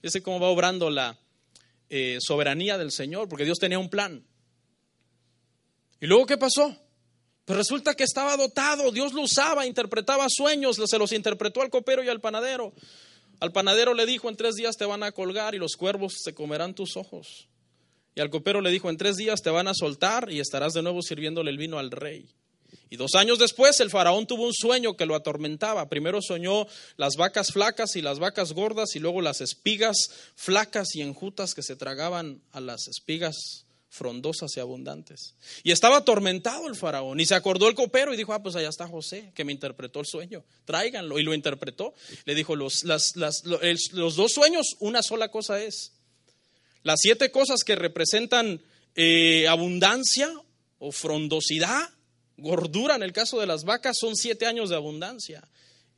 [0.02, 1.20] Ese cómo va obrando la
[1.90, 4.26] eh, soberanía del Señor, porque Dios tenía un plan.
[6.00, 6.78] ¿Y luego qué pasó?
[7.46, 12.02] Pues resulta que estaba dotado, Dios lo usaba, interpretaba sueños, se los interpretó al copero
[12.02, 12.74] y al panadero.
[13.40, 16.34] Al panadero le dijo, en tres días te van a colgar y los cuervos se
[16.34, 17.48] comerán tus ojos.
[18.16, 20.84] Y al copero le dijo, en tres días te van a soltar y estarás de
[20.84, 22.30] nuevo sirviéndole el vino al rey.
[22.90, 25.90] Y dos años después el faraón tuvo un sueño que lo atormentaba.
[25.90, 29.96] Primero soñó las vacas flacas y las vacas gordas y luego las espigas
[30.36, 35.36] flacas y enjutas que se tragaban a las espigas frondosas y abundantes.
[35.62, 37.20] Y estaba atormentado el faraón.
[37.20, 40.00] Y se acordó el copero y dijo, ah, pues allá está José, que me interpretó
[40.00, 40.44] el sueño.
[40.66, 41.20] Tráiganlo.
[41.20, 41.94] Y lo interpretó.
[42.26, 45.92] Le dijo, los, los, dos sueños, una sola cosa es.
[46.82, 48.62] Las siete cosas que representan
[48.96, 50.28] eh, abundancia
[50.80, 51.88] o frondosidad,
[52.38, 55.48] gordura en el caso de las vacas, son siete años de abundancia.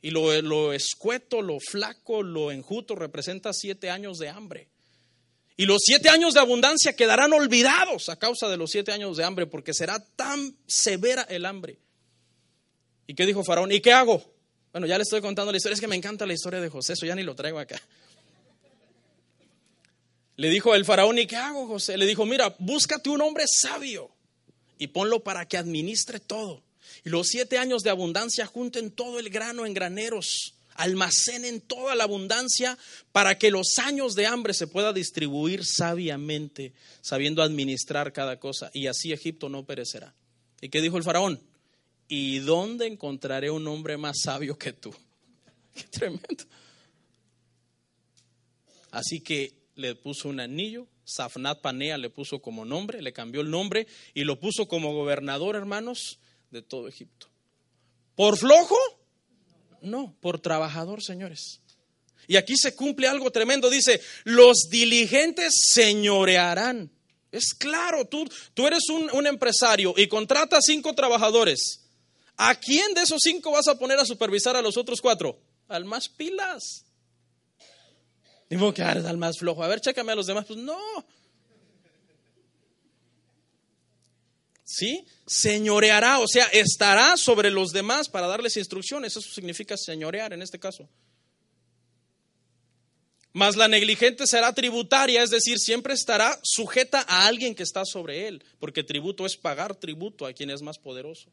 [0.02, 4.68] Y lo, lo escueto, lo flaco, lo enjuto representa siete años de hambre.
[5.56, 9.24] Y los siete años de abundancia quedarán olvidados a causa de los siete años de
[9.24, 11.78] hambre, porque será tan severa el hambre.
[13.06, 13.72] ¿Y qué dijo Faraón?
[13.72, 14.22] ¿Y qué hago?
[14.72, 16.92] Bueno, ya le estoy contando la historia, es que me encanta la historia de José,
[16.92, 17.80] eso ya ni lo traigo acá.
[20.36, 21.96] Le dijo el faraón, ¿y qué hago, José?
[21.96, 24.10] Le dijo, mira, búscate un hombre sabio
[24.76, 26.62] y ponlo para que administre todo.
[27.04, 32.04] Y los siete años de abundancia junten todo el grano en graneros almacenen toda la
[32.04, 32.78] abundancia
[33.12, 38.86] para que los años de hambre se pueda distribuir sabiamente, sabiendo administrar cada cosa, y
[38.86, 40.14] así Egipto no perecerá.
[40.60, 41.40] ¿Y qué dijo el faraón?
[42.08, 44.94] ¿Y dónde encontraré un hombre más sabio que tú?
[45.74, 46.44] Qué tremendo.
[48.90, 53.50] Así que le puso un anillo, Safnat Panea le puso como nombre, le cambió el
[53.50, 56.18] nombre y lo puso como gobernador, hermanos,
[56.50, 57.28] de todo Egipto.
[58.14, 58.76] ¿Por flojo?
[59.80, 61.60] No, por trabajador, señores.
[62.28, 63.70] Y aquí se cumple algo tremendo.
[63.70, 66.90] Dice, los diligentes señorearán.
[67.30, 71.80] Es claro, tú, tú eres un, un empresario y contratas cinco trabajadores.
[72.36, 75.38] ¿A quién de esos cinco vas a poner a supervisar a los otros cuatro?
[75.68, 76.84] Al más pilas.
[78.48, 79.62] Digo que eres al más flojo.
[79.62, 80.44] A ver, chécame a los demás.
[80.46, 80.78] Pues no.
[84.66, 85.06] ¿Sí?
[85.26, 89.16] Señoreará, o sea, estará sobre los demás para darles instrucciones.
[89.16, 90.88] Eso significa señorear en este caso.
[93.32, 98.26] Mas la negligente será tributaria, es decir, siempre estará sujeta a alguien que está sobre
[98.26, 101.30] él, porque tributo es pagar tributo a quien es más poderoso.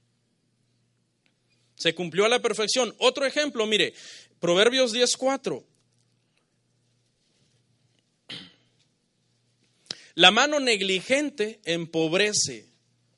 [1.75, 2.93] Se cumplió a la perfección.
[2.99, 3.95] Otro ejemplo, mire,
[4.39, 5.65] Proverbios 10:4.
[10.13, 12.72] La mano negligente empobrece,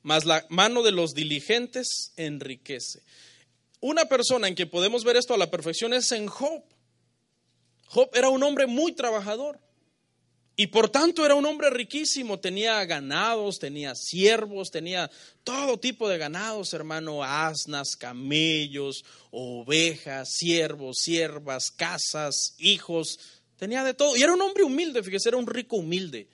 [0.06, 3.02] mas la mano de los diligentes enriquece.
[3.80, 6.62] Una persona en que podemos ver esto a la perfección es en Job.
[7.88, 9.58] Job era un hombre muy trabajador
[10.54, 15.10] y por tanto era un hombre riquísimo, tenía ganados, tenía siervos, tenía
[15.42, 23.18] todo tipo de ganados, hermano, asnas, camellos, ovejas, siervos, siervas, casas, hijos,
[23.56, 24.16] tenía de todo.
[24.16, 26.28] Y era un hombre humilde, fíjese, era un rico humilde,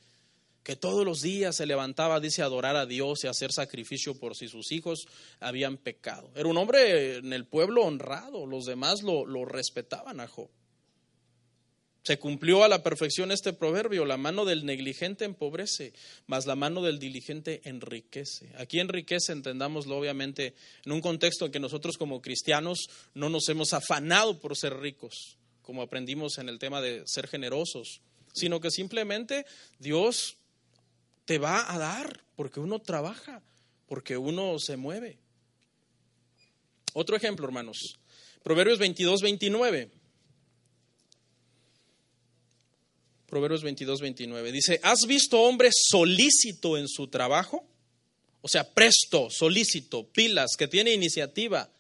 [0.63, 4.15] que todos los días se levantaba, dice, a adorar a Dios y a hacer sacrificio
[4.15, 5.07] por si sus hijos
[5.41, 6.31] habían pecado.
[6.37, 10.49] Era un hombre en el pueblo honrado, los demás lo, lo respetaban a Job.
[12.05, 15.93] Se cumplió a la perfección este proverbio, la mano del negligente empobrece,
[16.27, 18.51] mas la mano del diligente enriquece.
[18.57, 20.55] Aquí enriquece, entendámoslo obviamente,
[20.85, 25.39] en un contexto en que nosotros como cristianos no nos hemos afanado por ser ricos,
[25.63, 28.01] como aprendimos en el tema de ser generosos,
[28.35, 29.47] sino que simplemente
[29.79, 30.39] Dios
[31.25, 33.43] te va a dar porque uno trabaja,
[33.87, 35.19] porque uno se mueve.
[36.95, 37.99] Otro ejemplo, hermanos.
[38.43, 39.91] Proverbios 22, 29.
[43.27, 44.53] Proverbios 22, 29.
[44.53, 47.67] Dice, ¿has visto hombre solícito en su trabajo?
[48.43, 51.71] O sea, presto, solícito, pilas, que tiene iniciativa.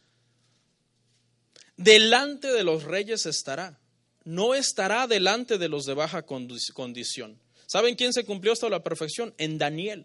[1.77, 3.79] Delante de los reyes estará.
[4.25, 7.39] No estará delante de los de baja condición.
[7.73, 9.33] ¿Saben quién se cumplió hasta la perfección?
[9.39, 10.05] En Daniel.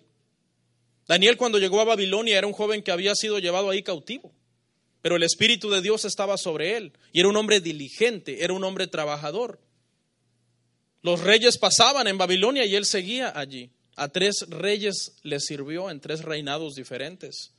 [1.06, 4.34] Daniel cuando llegó a Babilonia era un joven que había sido llevado ahí cautivo.
[5.02, 6.94] Pero el Espíritu de Dios estaba sobre él.
[7.12, 9.60] Y era un hombre diligente, era un hombre trabajador.
[11.02, 13.70] Los reyes pasaban en Babilonia y él seguía allí.
[13.98, 17.52] A tres reyes le sirvió en tres reinados diferentes.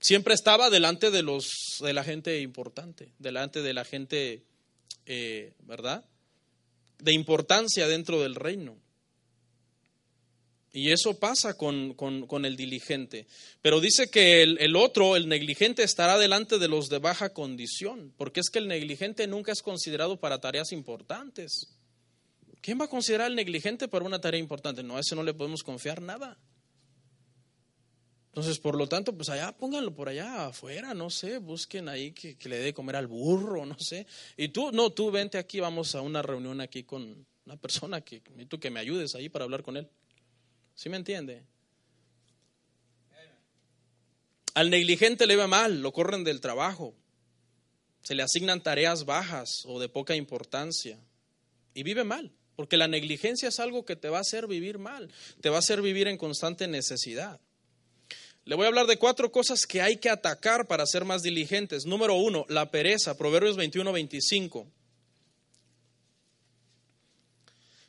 [0.00, 4.42] Siempre estaba delante de los de la gente importante, delante de la gente,
[5.04, 6.06] eh, ¿verdad?
[6.96, 8.85] De importancia dentro del reino.
[10.76, 13.26] Y eso pasa con, con, el diligente.
[13.62, 18.40] Pero dice que el, otro, el negligente, estará delante de los de baja condición, porque
[18.40, 21.78] es que el negligente nunca es considerado para tareas importantes.
[22.60, 24.82] ¿Quién va a considerar al negligente para una tarea importante?
[24.82, 26.36] No, a ese no le podemos confiar nada.
[28.26, 32.36] Entonces, por lo tanto, pues allá pónganlo por allá afuera, no sé, busquen ahí que,
[32.50, 34.06] le dé comer al burro, no sé.
[34.36, 38.20] Y tú, no, tú vente aquí, vamos a una reunión aquí con una persona que
[38.46, 39.88] tú que me ayudes ahí para hablar con él.
[40.76, 41.42] ¿Sí me entiende?
[44.54, 46.94] Al negligente le va mal, lo corren del trabajo,
[48.02, 50.98] se le asignan tareas bajas o de poca importancia
[51.74, 52.32] y vive mal.
[52.54, 55.10] Porque la negligencia es algo que te va a hacer vivir mal,
[55.42, 57.38] te va a hacer vivir en constante necesidad.
[58.44, 61.84] Le voy a hablar de cuatro cosas que hay que atacar para ser más diligentes.
[61.84, 64.72] Número uno, la pereza, Proverbios 21, 25.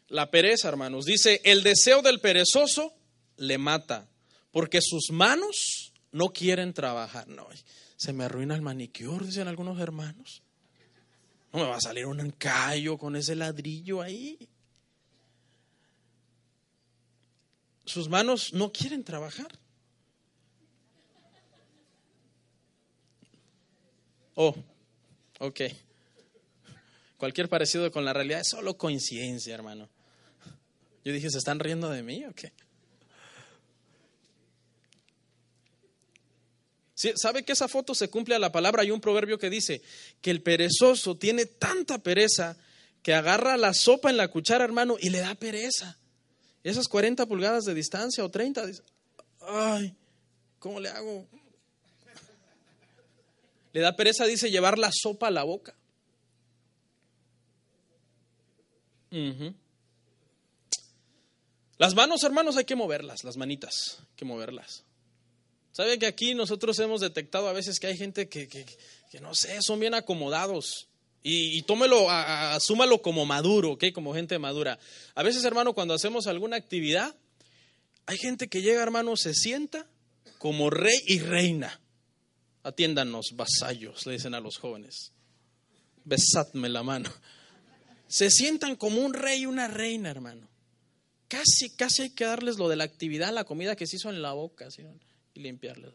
[0.09, 2.93] La pereza, hermanos, dice, el deseo del perezoso
[3.37, 4.07] le mata,
[4.51, 7.27] porque sus manos no quieren trabajar.
[7.27, 7.47] No,
[7.97, 10.43] se me arruina el manicure, dicen algunos hermanos.
[11.51, 14.37] No me va a salir un callo con ese ladrillo ahí.
[17.87, 19.47] sus manos no quieren trabajar.
[24.35, 24.53] Oh,
[25.39, 25.61] ok.
[27.17, 29.89] Cualquier parecido con la realidad es solo coincidencia, hermano.
[31.07, 32.51] Yo dije, ¿se están riendo de mí o qué?
[37.15, 38.81] ¿Sabe que esa foto se cumple a la palabra?
[38.81, 39.81] Hay un proverbio que dice
[40.19, 42.57] que el perezoso tiene tanta pereza
[43.01, 45.97] que agarra la sopa en la cuchara, hermano, y le da pereza
[46.61, 48.83] esas 40 pulgadas de distancia o 30, dice,
[49.39, 49.95] ay,
[50.59, 51.25] ¿cómo le hago?
[53.71, 55.73] Le da pereza, dice, llevar la sopa a la boca.
[61.77, 64.83] Las manos, hermanos, hay que moverlas, las manitas, hay que moverlas.
[65.71, 68.65] ¿Sabe que aquí nosotros hemos detectado a veces que hay gente que, que,
[69.21, 70.87] no sé, son bien acomodados?
[71.21, 73.85] Y, tómelo, asúmalo como maduro, ¿ok?
[73.93, 74.79] Como gente madura.
[75.13, 77.13] A veces, hermano, cuando hacemos alguna actividad,
[78.07, 79.85] hay gente que llega, hermano, se sienta
[80.39, 81.79] como rey y reina.
[82.63, 85.11] Atiéndanos, vasallos, le dicen a los jóvenes.
[86.05, 87.11] Besadme la mano.
[88.07, 90.47] Se sientan como un rey y una reina, hermano.
[91.27, 94.21] Casi, casi hay que darles lo de la actividad, la comida que se hizo en
[94.21, 94.67] la boca,
[95.33, 95.93] y limpiarles.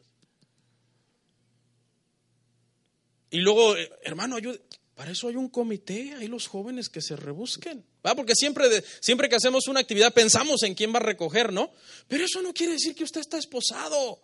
[3.30, 4.60] Y luego, eh, hermano, ayude.
[4.94, 7.82] Para eso hay un comité, hay los jóvenes que se rebusquen.
[8.06, 8.14] ¿va?
[8.14, 11.72] Porque siempre, siempre que hacemos una actividad pensamos en quién va a recoger, ¿no?
[12.08, 14.20] Pero eso no quiere decir que usted está esposado.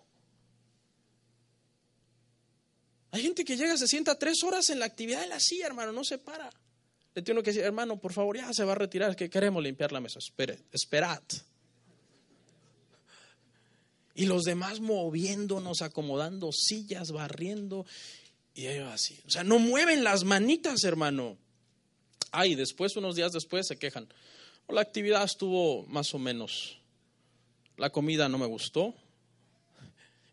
[3.11, 5.93] Hay gente que llega, se sienta tres horas en la actividad de la silla, hermano,
[5.93, 6.51] no se para.
[7.19, 9.91] Le tengo que decir, hermano, por favor, ya se va a retirar, que queremos limpiar
[9.91, 10.21] la mesa.
[10.21, 11.21] Espere, esperad.
[14.15, 17.85] Y los demás moviéndonos, acomodando sillas, barriendo.
[18.55, 19.19] Y ellos así.
[19.27, 21.37] O sea, no mueven las manitas, hermano.
[22.31, 24.07] Ay, después, unos días después, se quejan.
[24.69, 26.79] La actividad estuvo más o menos.
[27.77, 28.95] La comida no me gustó.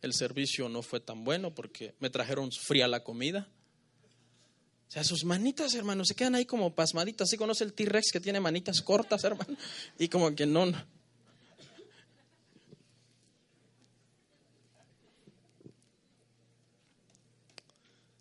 [0.03, 3.49] El servicio no fue tan bueno porque me trajeron fría la comida.
[4.95, 7.29] Sea, sus manitas, hermano, se quedan ahí como pasmaditas.
[7.29, 9.57] ¿Sí conoce el T-Rex que tiene manitas cortas, hermano?
[9.99, 10.71] Y como que no.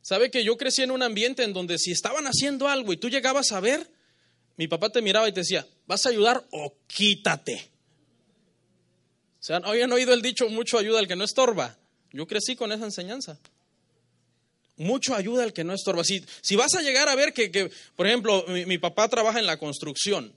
[0.02, 3.08] ¿Sabe que yo crecí en un ambiente en donde si estaban haciendo algo y tú
[3.08, 3.88] llegabas a ver,
[4.56, 7.70] mi papá te miraba y te decía, ¿vas a ayudar o quítate?
[9.38, 11.78] O sea, habían oído el dicho, mucho ayuda al que no estorba.
[12.10, 13.38] Yo crecí con esa enseñanza
[14.76, 16.04] mucho ayuda al que no estorba.
[16.04, 19.58] Si, si vas a llegar a ver que, por ejemplo, mi, papá trabaja en la
[19.58, 20.34] construcción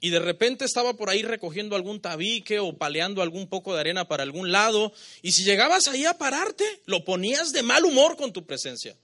[0.00, 4.06] y de repente estaba por ahí recogiendo algún tabique o paleando algún poco de arena
[4.06, 4.92] para algún lado,
[5.22, 8.94] y si llegabas ahí a pararte, lo ponías de mal humor con tu presencia.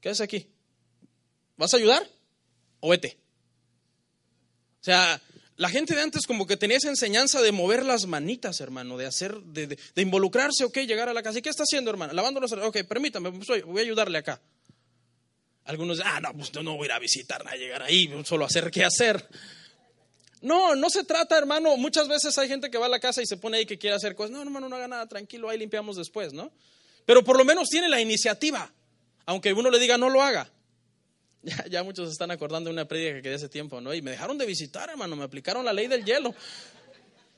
[0.00, 0.48] ¿Qué haces aquí?
[1.56, 2.08] ¿Vas a ayudar?
[2.80, 3.18] O vete.
[4.80, 5.20] O sea,
[5.62, 9.06] la gente de antes como que tenía esa enseñanza de mover las manitas, hermano, de
[9.06, 11.38] hacer, de, involucrarse, ok, llegar a la casa.
[11.38, 12.12] ¿Y qué está haciendo, hermano?
[12.14, 12.50] Lavando los...
[12.50, 14.40] Ok, permítame, pues, voy a ayudarle acá.
[15.66, 18.72] Algunos, ah, no, pues no voy a ir a visitar, a llegar ahí, solo hacer
[18.72, 19.24] qué hacer.
[20.40, 21.76] No, no se trata, hermano.
[21.76, 23.94] Muchas veces hay gente que va a la casa y se pone ahí que quiere
[23.94, 24.32] hacer cosas.
[24.32, 26.50] No, hermano, no haga nada, tranquilo, ahí limpiamos después, ¿no?
[27.06, 28.68] Pero por lo menos tiene la iniciativa,
[29.26, 30.51] aunque uno le diga no lo haga.
[31.42, 33.92] Ya, ya muchos están acordando de una prédica que quedé hace tiempo, ¿no?
[33.92, 36.34] Y me dejaron de visitar, hermano, me aplicaron la ley del hielo.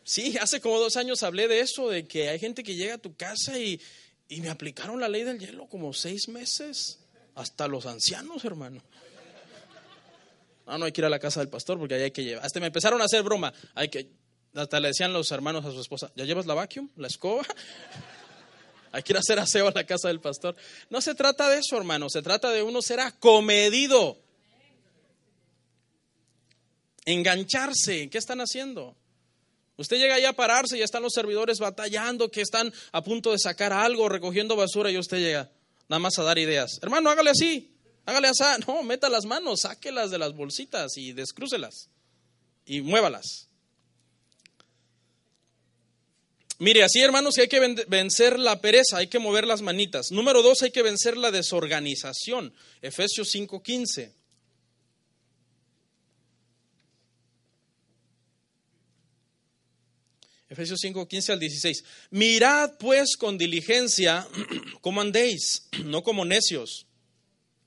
[0.03, 2.99] Sí, hace como dos años hablé de eso, de que hay gente que llega a
[2.99, 3.81] tu casa y,
[4.29, 6.99] y me aplicaron la ley del hielo como seis meses,
[7.35, 8.83] hasta los ancianos, hermano.
[10.67, 12.45] No, no hay que ir a la casa del pastor porque ahí hay que llevar.
[12.45, 13.53] Hasta me empezaron a hacer broma.
[13.75, 14.11] Hay que,
[14.55, 17.45] hasta le decían los hermanos a su esposa, ¿ya llevas la vacuum, la escoba?
[18.95, 20.55] Hay que ir a hacer aseo a la casa del pastor.
[20.89, 24.17] No se trata de eso, hermano, se trata de uno ser acomedido.
[27.05, 28.95] Engancharse, ¿qué están haciendo?
[29.77, 33.41] Usted llega allá a pararse y están los servidores batallando, que están a punto de
[33.41, 35.51] sacar algo, recogiendo basura, y usted llega
[35.89, 36.79] nada más a dar ideas.
[36.81, 37.77] Hermano, hágale así,
[38.07, 38.45] hágale así.
[38.69, 41.91] No, meta las manos, sáquelas de las bolsitas y descrúcelas
[42.65, 43.49] y muévalas.
[46.65, 50.11] Mire, así hermanos, hay que vencer la pereza, hay que mover las manitas.
[50.11, 52.55] Número dos, hay que vencer la desorganización.
[52.81, 54.15] Efesios 5:15.
[60.49, 61.85] Efesios 5, 15 al 16.
[62.13, 64.27] Mirad pues con diligencia
[64.81, 66.87] cómo andéis, no como necios,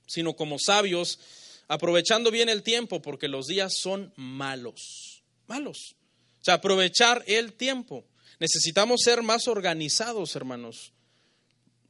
[0.08, 1.20] sino como sabios,
[1.68, 5.22] aprovechando bien el tiempo, porque los días son malos.
[5.46, 5.94] Malos.
[6.40, 8.04] O sea, aprovechar el tiempo.
[8.40, 10.92] Necesitamos ser más organizados, hermanos.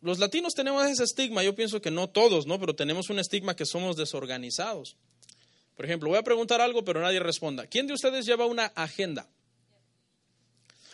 [0.01, 2.59] Los latinos tenemos ese estigma, yo pienso que no todos, ¿no?
[2.61, 4.97] Pero tenemos un estigma que somos desorganizados.
[5.77, 7.67] Por ejemplo, voy a preguntar algo, pero nadie responda.
[7.67, 9.29] ¿Quién de ustedes lleva una agenda?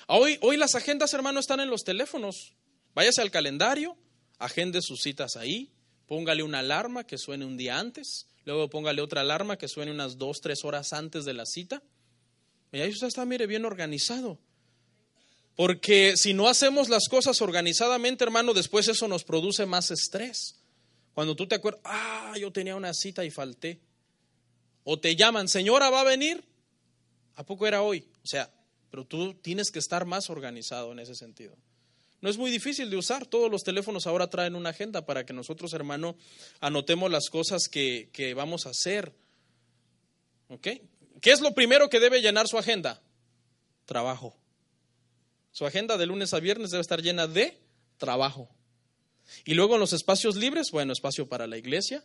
[0.08, 2.54] Hoy, hoy las agendas, hermano, están en los teléfonos.
[2.94, 3.96] Váyase al calendario,
[4.38, 5.70] agende sus citas ahí,
[6.06, 10.18] póngale una alarma que suene un día antes, luego póngale otra alarma que suene unas
[10.18, 11.82] dos, tres horas antes de la cita.
[12.72, 14.38] Y ahí usted está, mire, bien organizado.
[15.56, 20.56] Porque si no hacemos las cosas organizadamente, hermano, después eso nos produce más estrés.
[21.14, 23.80] Cuando tú te acuerdas, ah, yo tenía una cita y falté.
[24.82, 26.44] O te llaman, señora, ¿va a venir?
[27.36, 28.04] ¿A poco era hoy?
[28.24, 28.50] O sea,
[28.90, 31.56] pero tú tienes que estar más organizado en ese sentido.
[32.20, 33.26] No es muy difícil de usar.
[33.26, 36.16] Todos los teléfonos ahora traen una agenda para que nosotros, hermano,
[36.60, 39.14] anotemos las cosas que, que vamos a hacer.
[40.48, 40.68] ¿Ok?
[41.24, 43.00] ¿qué es lo primero que debe llenar su agenda?
[43.86, 44.36] Trabajo.
[45.54, 47.56] Su agenda de lunes a viernes debe estar llena de
[47.96, 48.50] trabajo.
[49.44, 52.02] Y luego en los espacios libres, bueno, espacio para la iglesia,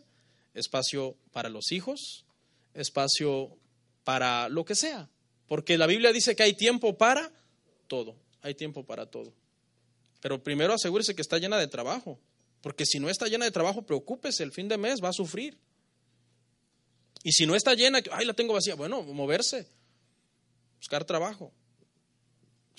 [0.54, 2.26] espacio para los hijos,
[2.76, 3.58] espacio
[4.04, 5.10] para lo que sea.
[5.48, 7.32] Porque la Biblia dice que hay tiempo para
[7.88, 9.34] todo, hay tiempo para todo.
[10.22, 12.20] Pero primero asegúrese que está llena de trabajo,
[12.62, 15.58] porque si no está llena de trabajo, preocúpese, el fin de mes va a sufrir.
[17.24, 19.68] Y si no está llena, ay, la tengo vacía, bueno, moverse,
[20.78, 21.52] buscar trabajo.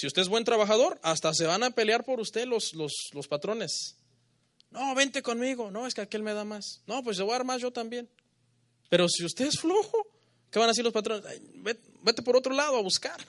[0.01, 3.29] Si usted es buen trabajador, hasta se van a pelear por usted los, los, los
[3.29, 3.97] patrones.
[4.71, 5.71] No, vente conmigo.
[5.71, 6.81] No, es que aquel me da más.
[6.87, 8.09] No, pues yo voy a dar más yo también.
[8.89, 10.07] Pero si usted es flojo,
[10.51, 11.23] ¿qué van a decir los patrones?
[12.03, 13.21] vete por otro lado a buscar.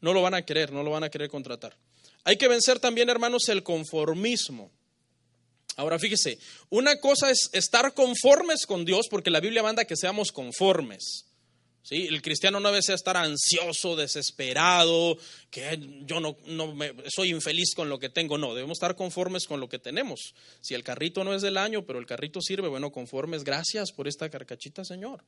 [0.00, 1.76] No lo van a querer, no lo van a querer contratar.
[2.22, 4.70] Hay que vencer también, hermanos, el conformismo.
[5.74, 10.30] Ahora fíjese, una cosa es estar conformes con Dios, porque la Biblia manda que seamos
[10.30, 11.26] conformes.
[11.88, 15.16] El cristiano no debe estar ansioso, desesperado,
[15.50, 18.38] que yo no, no me, soy infeliz con lo que tengo.
[18.38, 20.34] No, debemos estar conformes con lo que tenemos.
[20.60, 24.06] Si el carrito no es del año, pero el carrito sirve, bueno, conformes, gracias por
[24.06, 25.24] esta carcachita, Señor.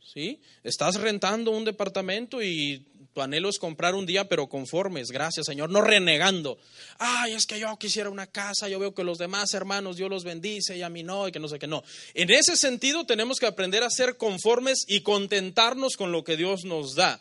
[0.00, 0.40] ¿Sí?
[0.62, 2.86] Estás rentando un departamento y
[3.18, 6.56] tu anhelo es comprar un día, pero conformes, gracias Señor, no renegando.
[6.98, 10.22] Ay, es que yo quisiera una casa, yo veo que los demás hermanos Dios los
[10.22, 11.82] bendice y a mí no, y que no sé qué no.
[12.14, 16.62] En ese sentido tenemos que aprender a ser conformes y contentarnos con lo que Dios
[16.62, 17.20] nos da.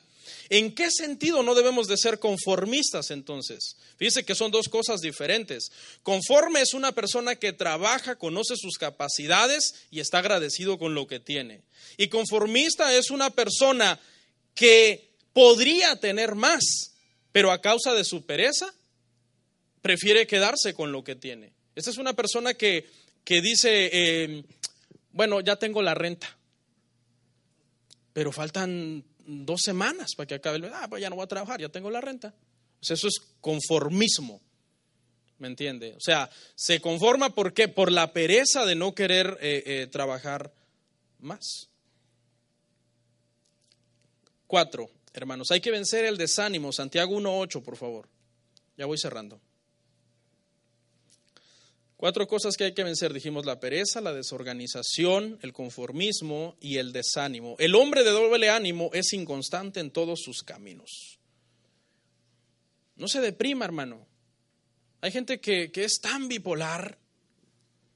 [0.49, 3.75] ¿En qué sentido no debemos de ser conformistas entonces?
[3.97, 5.71] Fíjese que son dos cosas diferentes.
[6.03, 11.19] Conforme es una persona que trabaja, conoce sus capacidades y está agradecido con lo que
[11.19, 11.61] tiene.
[11.97, 13.99] Y conformista es una persona
[14.53, 15.06] que
[15.37, 16.95] podría tener más,
[17.31, 18.73] pero a causa de su pereza,
[19.83, 21.53] prefiere quedarse con lo que tiene.
[21.75, 22.89] Esta es una persona que,
[23.23, 24.43] que dice, eh,
[25.11, 26.35] bueno, ya tengo la renta,
[28.13, 30.71] pero faltan dos semanas para que acabe el mes.
[30.73, 32.33] Ah, pues ya no voy a trabajar, ya tengo la renta.
[32.81, 34.41] eso es conformismo.
[35.37, 35.93] ¿Me entiende?
[35.93, 37.67] O sea, se conforma ¿por qué?
[37.67, 40.51] Por la pereza de no querer eh, eh, trabajar
[41.19, 41.69] más.
[44.47, 44.89] Cuatro,
[45.21, 45.51] hermanos.
[45.51, 46.71] Hay que vencer el desánimo.
[46.71, 48.07] Santiago 1.8, por favor.
[48.77, 49.39] Ya voy cerrando.
[51.97, 53.11] Cuatro cosas que hay que vencer.
[53.11, 57.55] Dijimos la pereza, la desorganización, el conformismo y el desánimo.
[57.57, 61.17] El hombre de doble ánimo es inconstante en todos sus caminos.
[62.95, 64.05] No se deprima, hermano.
[65.01, 66.99] Hay gente que, es tan bipolar.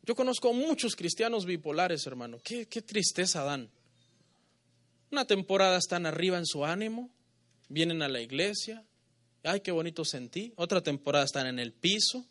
[0.03, 2.39] Yo conozco muchos cristianos bipolares, hermano.
[2.43, 3.69] Qué, qué tristeza dan.
[5.11, 7.09] Una temporada están arriba en su ánimo,
[7.67, 8.85] vienen a la iglesia,
[9.43, 10.53] ay, qué bonito sentí.
[10.55, 12.25] Otra temporada están en el piso.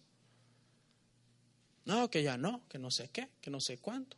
[1.84, 4.16] No, que ya no, que no sé qué, que no sé cuánto.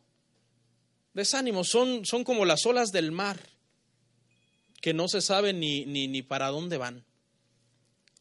[1.12, 3.40] Desánimo, son, son como las olas del mar,
[4.80, 7.04] que no se sabe ni, ni, ni para dónde van.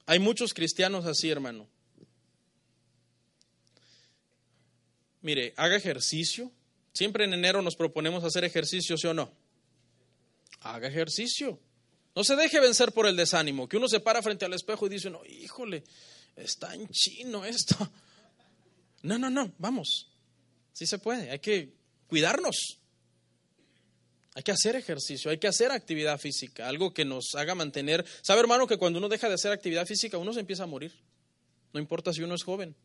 [0.07, 1.67] Hay muchos cristianos así, hermano.
[5.21, 6.51] Mire, haga ejercicio.
[6.93, 9.31] Siempre en enero nos proponemos hacer ejercicio, ¿sí o no?
[10.61, 11.59] Haga ejercicio.
[12.15, 14.89] No se deje vencer por el desánimo, que uno se para frente al espejo y
[14.89, 15.83] dice, no, híjole,
[16.35, 17.75] está en chino esto.
[19.03, 20.11] No, no, no, vamos.
[20.73, 21.73] Sí se puede, hay que
[22.05, 22.77] cuidarnos.
[24.35, 28.05] Hay que hacer ejercicio, hay que hacer actividad física, algo que nos haga mantener.
[28.21, 30.93] ¿Sabe, hermano, que cuando uno deja de hacer actividad física, uno se empieza a morir?
[31.73, 32.75] No importa si uno es joven,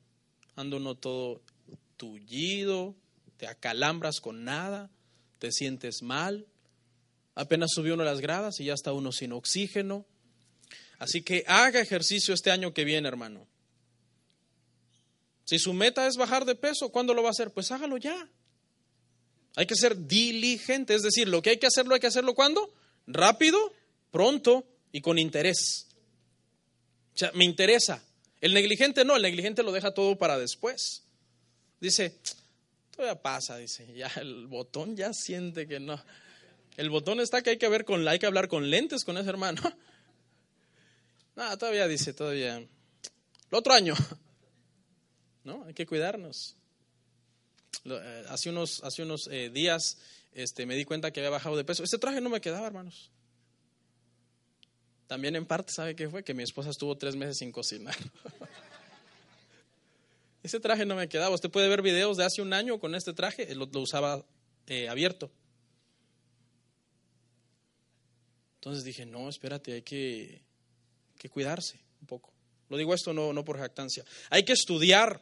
[0.54, 1.42] anda uno todo
[1.98, 2.96] tullido,
[3.36, 4.90] te acalambras con nada,
[5.38, 6.46] te sientes mal,
[7.36, 10.06] Apenas subió uno las gradas y ya está uno sin oxígeno.
[10.98, 13.46] Así que haga ejercicio este año que viene, hermano.
[15.44, 17.52] Si su meta es bajar de peso, ¿cuándo lo va a hacer?
[17.52, 18.28] Pues hágalo ya.
[19.54, 22.74] Hay que ser diligente, es decir, lo que hay que hacerlo, hay que hacerlo cuando?
[23.06, 23.72] Rápido,
[24.10, 25.86] pronto y con interés.
[27.14, 28.02] O sea, me interesa.
[28.40, 31.04] El negligente no, el negligente lo deja todo para después.
[31.80, 32.16] Dice,
[32.90, 36.02] todavía pasa, dice, ya el botón ya siente que no.
[36.76, 39.28] El botón está que hay que ver con, hay que hablar con lentes con ese
[39.28, 39.62] hermano.
[41.36, 42.56] No, todavía dice, todavía.
[42.56, 42.68] El
[43.50, 43.94] otro año.
[45.44, 45.64] ¿No?
[45.66, 46.56] Hay que cuidarnos.
[47.84, 49.98] Eh, hace unos, hace unos eh, días
[50.32, 51.84] este, me di cuenta que había bajado de peso.
[51.84, 53.10] Este traje no me quedaba, hermanos.
[55.06, 56.24] También en parte, ¿sabe qué fue?
[56.24, 57.94] Que mi esposa estuvo tres meses sin cocinar.
[60.42, 61.34] Ese traje no me quedaba.
[61.34, 64.24] Usted puede ver videos de hace un año con este traje, lo, usaba
[64.66, 65.30] eh, abierto.
[68.66, 70.42] Entonces dije, no, espérate, hay que,
[71.30, 72.32] cuidarse un poco.
[72.68, 74.04] Lo digo esto no, no por jactancia.
[74.28, 75.20] Hay que estudiar.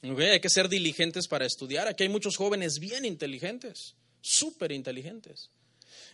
[0.00, 1.86] Hay que ser diligentes para estudiar.
[1.86, 3.94] Aquí hay muchos jóvenes bien inteligentes.
[4.22, 5.50] súper inteligentes.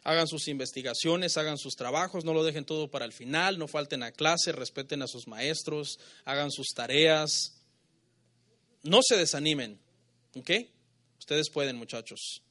[0.02, 4.02] Hagan sus investigaciones, hagan sus trabajos, no lo dejen todo para el final, no falten
[4.02, 7.54] a clase, respeten a sus maestros, hagan sus tareas.
[8.82, 9.78] No se desanimen,
[10.34, 10.50] ¿ok?
[11.20, 12.42] Ustedes pueden, muchachos.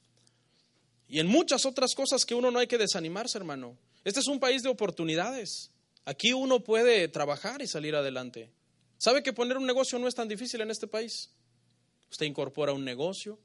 [1.09, 3.75] Y en muchas otras cosas que uno no hay que desanimarse, hermano.
[4.05, 5.71] Este es un país de oportunidades.
[6.05, 8.51] Aquí uno puede trabajar y salir adelante.
[8.99, 11.31] ¿Sabe que poner un negocio no es tan difícil en este país?
[12.11, 13.39] Usted incorpora un negocio.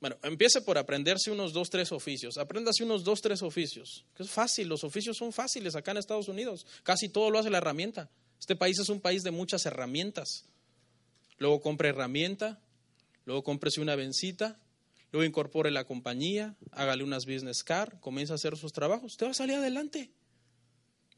[0.00, 2.38] Bueno, empiece por aprenderse unos dos, tres oficios.
[2.38, 4.04] Apréndase unos dos, tres oficios.
[4.18, 6.66] es fácil, los oficios son fáciles acá en Estados Unidos.
[6.82, 8.10] Casi todo lo hace la herramienta.
[8.40, 10.46] Este país es un país de muchas herramientas.
[11.38, 12.60] Luego compre herramienta,
[13.24, 14.58] luego cómprese una vencita,
[15.12, 19.12] luego incorpore la compañía, hágale unas business card, comienza a hacer sus trabajos.
[19.12, 20.10] Usted va a salir adelante.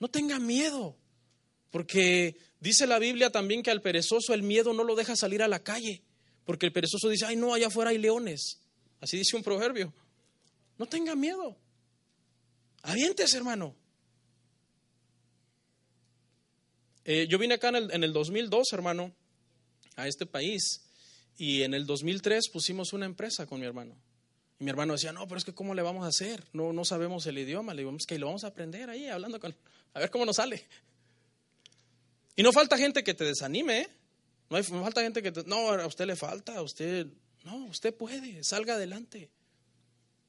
[0.01, 0.99] No tenga miedo,
[1.71, 5.49] porque dice la Biblia también que al perezoso el miedo no lo deja salir a
[5.49, 6.03] la calle,
[6.45, 8.61] porque el perezoso dice, ay no, allá afuera hay leones.
[9.01, 9.95] Así dice un proverbio.
[10.77, 11.57] No tenga miedo.
[12.83, 13.77] Avientes, hermano.
[17.05, 19.15] Eh, yo vine acá en el, en el 2002, hermano,
[19.95, 20.84] a este país.
[21.37, 23.97] Y en el 2003 pusimos una empresa con mi hermano.
[24.61, 26.45] Y mi hermano decía, no, pero es que ¿cómo le vamos a hacer?
[26.53, 27.75] No, no sabemos el idioma.
[27.75, 29.55] Le digo, es que lo vamos a aprender ahí, hablando con...
[29.95, 30.67] A ver cómo nos sale.
[32.37, 33.89] Y no falta gente que te desanime, ¿eh?
[34.51, 35.45] No, hay, falta gente que te...
[35.45, 37.07] No, a usted le falta, usted
[37.45, 39.31] no, usted puede, salga adelante,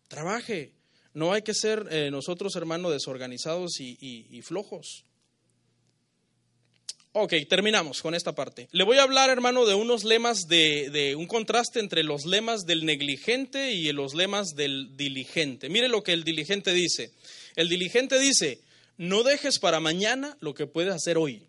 [0.08, 0.74] trabaje.
[1.14, 5.06] No hay que ser eh, nosotros, hermanos, desorganizados y, flojos.
[7.18, 8.68] Ok, terminamos con esta parte.
[8.74, 12.66] Le voy a hablar, hermano, de unos lemas, de, de, un contraste entre los lemas
[12.66, 15.70] del negligente y los lemas del diligente.
[15.70, 17.14] Mire lo que el diligente dice.
[17.56, 18.60] El diligente dice,
[18.98, 21.48] no dejes para mañana lo que puedes hacer hoy.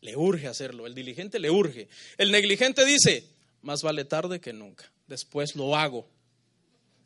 [0.00, 1.86] Le urge hacerlo, el diligente le urge.
[2.16, 3.22] El negligente dice,
[3.62, 4.90] más vale tarde que nunca.
[5.06, 6.08] Después lo hago.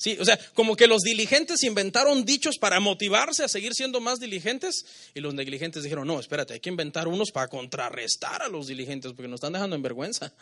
[0.02, 4.18] Sí, o sea, como que los diligentes inventaron dichos para motivarse a seguir siendo más
[4.18, 4.84] diligentes
[5.14, 9.12] y los negligentes dijeron, no, espérate, hay que inventar unos para contrarrestar a los diligentes
[9.12, 10.34] porque nos están dejando en vergüenza.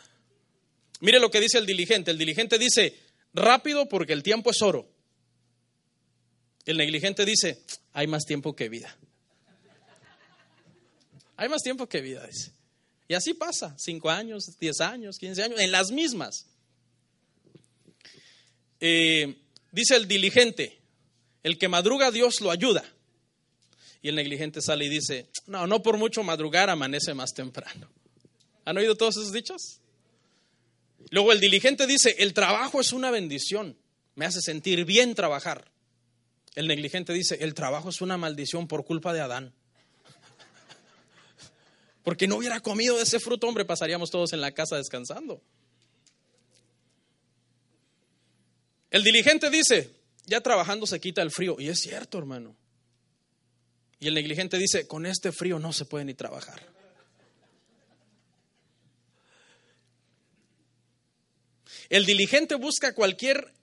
[0.99, 2.09] Mire lo que dice el diligente.
[2.09, 2.97] El diligente dice,
[3.35, 4.89] rápido porque el tiempo es oro.
[6.65, 7.61] El negligente dice,
[7.93, 8.97] hay más tiempo que vida.
[11.37, 12.51] Hay más tiempo que vida, dice.
[13.07, 16.47] Y así pasa, cinco años, diez años, quince años, en las mismas.
[18.79, 19.37] Eh,
[19.71, 20.79] dice el diligente,
[21.43, 22.83] el que madruga Dios lo ayuda.
[24.01, 27.87] Y el negligente sale y dice, no, no por mucho madrugar amanece más temprano.
[28.65, 29.79] ¿Han oído todos esos dichos?
[31.09, 33.77] Luego el diligente dice, el trabajo es una bendición,
[34.15, 35.71] me hace sentir bien trabajar.
[36.55, 39.53] El negligente dice, el trabajo es una maldición por culpa de Adán.
[42.03, 45.41] Porque no hubiera comido ese fruto, hombre, pasaríamos todos en la casa descansando.
[48.91, 49.89] El diligente dice,
[50.25, 51.55] ya trabajando se quita el frío.
[51.59, 52.55] Y es cierto, hermano.
[53.99, 56.61] Y el negligente dice, con este frío no se puede ni trabajar.
[61.89, 63.53] El diligente busca cualquier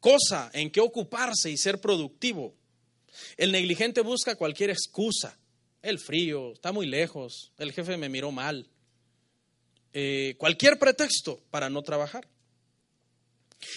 [0.00, 2.54] cosa en que ocuparse y ser productivo.
[3.36, 5.38] El negligente busca cualquier excusa
[5.80, 8.66] el frío, está muy lejos, el jefe me miró mal.
[9.92, 12.26] Eh, cualquier pretexto para no trabajar.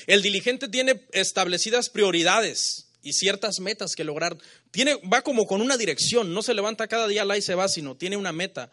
[0.06, 4.38] El diligente tiene establecidas prioridades y ciertas metas que lograr.
[4.72, 7.68] Tiene, va como con una dirección, no se levanta cada día la y se va,
[7.68, 8.72] sino tiene una meta.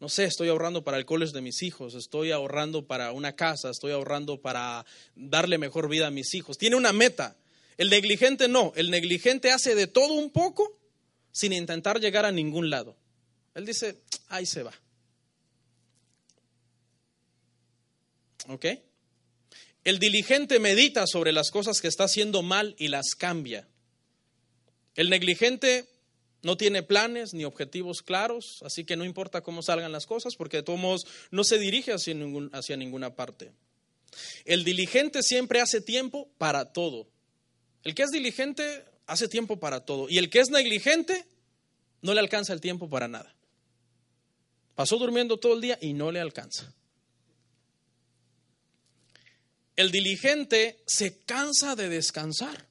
[0.00, 3.70] No sé, estoy ahorrando para el college de mis hijos, estoy ahorrando para una casa,
[3.70, 6.56] estoy ahorrando para darle mejor vida a mis hijos.
[6.56, 7.36] Tiene una meta.
[7.76, 10.78] El negligente no, el negligente hace de todo un poco
[11.32, 12.96] sin intentar llegar a ningún lado.
[13.54, 14.72] Él dice, ahí se va.
[18.48, 18.66] ¿Ok?
[19.88, 23.66] El diligente medita sobre las cosas que está haciendo mal y las cambia.
[24.94, 25.88] El negligente
[26.42, 30.58] no tiene planes ni objetivos claros, así que no importa cómo salgan las cosas, porque
[30.58, 32.14] de todos modos no se dirige hacia,
[32.52, 33.50] hacia ninguna parte.
[34.44, 37.08] El diligente siempre hace tiempo para todo.
[37.82, 40.10] El que es diligente hace tiempo para todo.
[40.10, 41.24] Y el que es negligente
[42.02, 43.34] no le alcanza el tiempo para nada.
[44.74, 46.74] Pasó durmiendo todo el día y no le alcanza.
[49.78, 52.66] El diligente se cansa de descansar.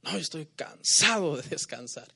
[0.00, 2.08] No, estoy cansado de descansar.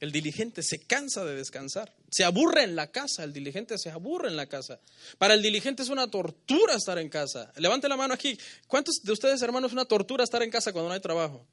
[0.00, 1.94] El diligente se cansa de descansar.
[2.10, 3.22] Se aburre en la casa.
[3.22, 4.80] El diligente se aburre en la casa.
[5.18, 7.52] Para el diligente es una tortura estar en casa.
[7.58, 8.36] Levante la mano aquí.
[8.66, 11.46] ¿Cuántos de ustedes, hermanos, es una tortura estar en casa cuando no hay trabajo?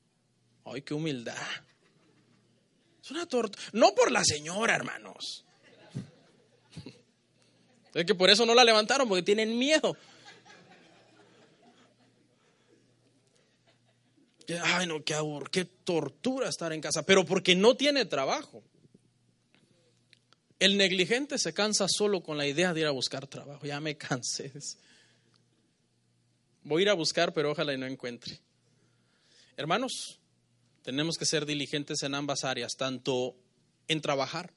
[0.65, 1.37] Ay, qué humildad.
[3.03, 3.63] Es una tortura.
[3.73, 5.45] No por la señora, hermanos.
[7.93, 9.95] Es que por eso no la levantaron, porque tienen miedo.
[14.63, 18.63] Ay, no, qué aburro, qué tortura estar en casa, pero porque no tiene trabajo.
[20.59, 23.65] El negligente se cansa solo con la idea de ir a buscar trabajo.
[23.65, 24.51] Ya me cansé.
[26.63, 28.39] Voy a ir a buscar, pero ojalá y no encuentre.
[29.57, 30.19] Hermanos,
[30.83, 33.35] tenemos que ser diligentes en ambas áreas, tanto
[33.87, 34.53] en trabajar,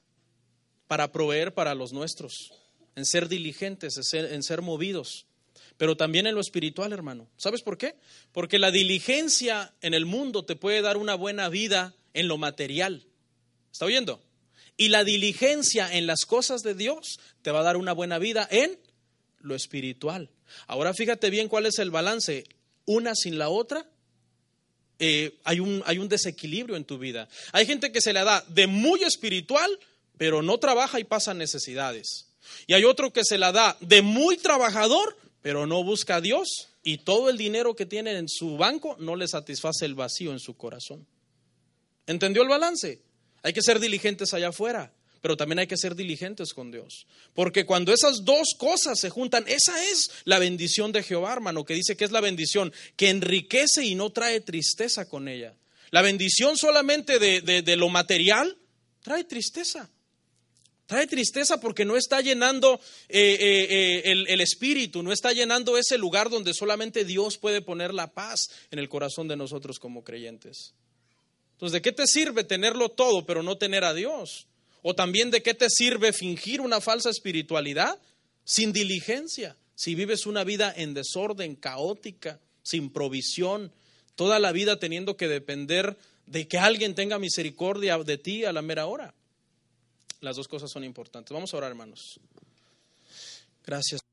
[0.87, 2.53] para proveer para los nuestros,
[2.95, 5.27] en ser diligentes, en ser movidos,
[5.79, 7.29] pero también en lo espiritual, hermano.
[7.37, 7.95] ¿Sabes por qué?
[8.33, 13.05] Porque la diligencia en el mundo te puede dar una buena vida en lo material.
[13.71, 14.21] ¿Está oyendo?
[14.75, 18.45] Y la diligencia en las cosas de Dios te va a dar una buena vida
[18.51, 18.77] en
[19.39, 20.29] lo espiritual.
[20.67, 22.43] Ahora fíjate bien cuál es el balance.
[22.83, 23.85] Una sin la otra,
[24.99, 27.29] eh, hay, un, hay un desequilibrio en tu vida.
[27.53, 29.79] Hay gente que se le da de muy espiritual,
[30.17, 32.27] pero no trabaja y pasa necesidades.
[32.67, 35.15] Y hay otro que se la da de muy trabajador,
[35.49, 39.15] pero no busca a Dios y todo el dinero que tiene en su banco no
[39.15, 41.07] le satisface el vacío en su corazón.
[42.05, 43.01] ¿Entendió el balance?
[43.41, 44.93] Hay que ser diligentes allá afuera,
[45.23, 47.07] pero también hay que ser diligentes con Dios.
[47.33, 51.73] Porque cuando esas dos cosas se juntan, esa es la bendición de Jehová, hermano, que
[51.73, 55.55] dice que es la bendición que enriquece y no trae tristeza con ella.
[55.89, 58.55] La bendición solamente de, lo material
[59.01, 59.89] trae tristeza.
[60.89, 65.77] Trae tristeza porque no está llenando eh, eh, eh, el, el, espíritu, no está llenando
[65.77, 70.03] ese lugar donde solamente Dios puede poner la paz en el corazón de nosotros como
[70.03, 70.73] creyentes.
[71.51, 74.47] Entonces, ¿de qué te sirve tenerlo todo pero no tener a Dios?
[74.81, 77.99] O también de qué te sirve fingir una falsa espiritualidad
[78.43, 83.71] sin diligencia, si vives una vida en desorden, caótica, sin provisión,
[84.15, 88.63] toda la vida teniendo que depender de que alguien tenga misericordia de ti a la
[88.63, 89.13] mera hora.
[90.21, 91.33] Las dos cosas son importantes.
[91.33, 92.19] Vamos a orar, hermanos.
[93.65, 94.08] Gracias.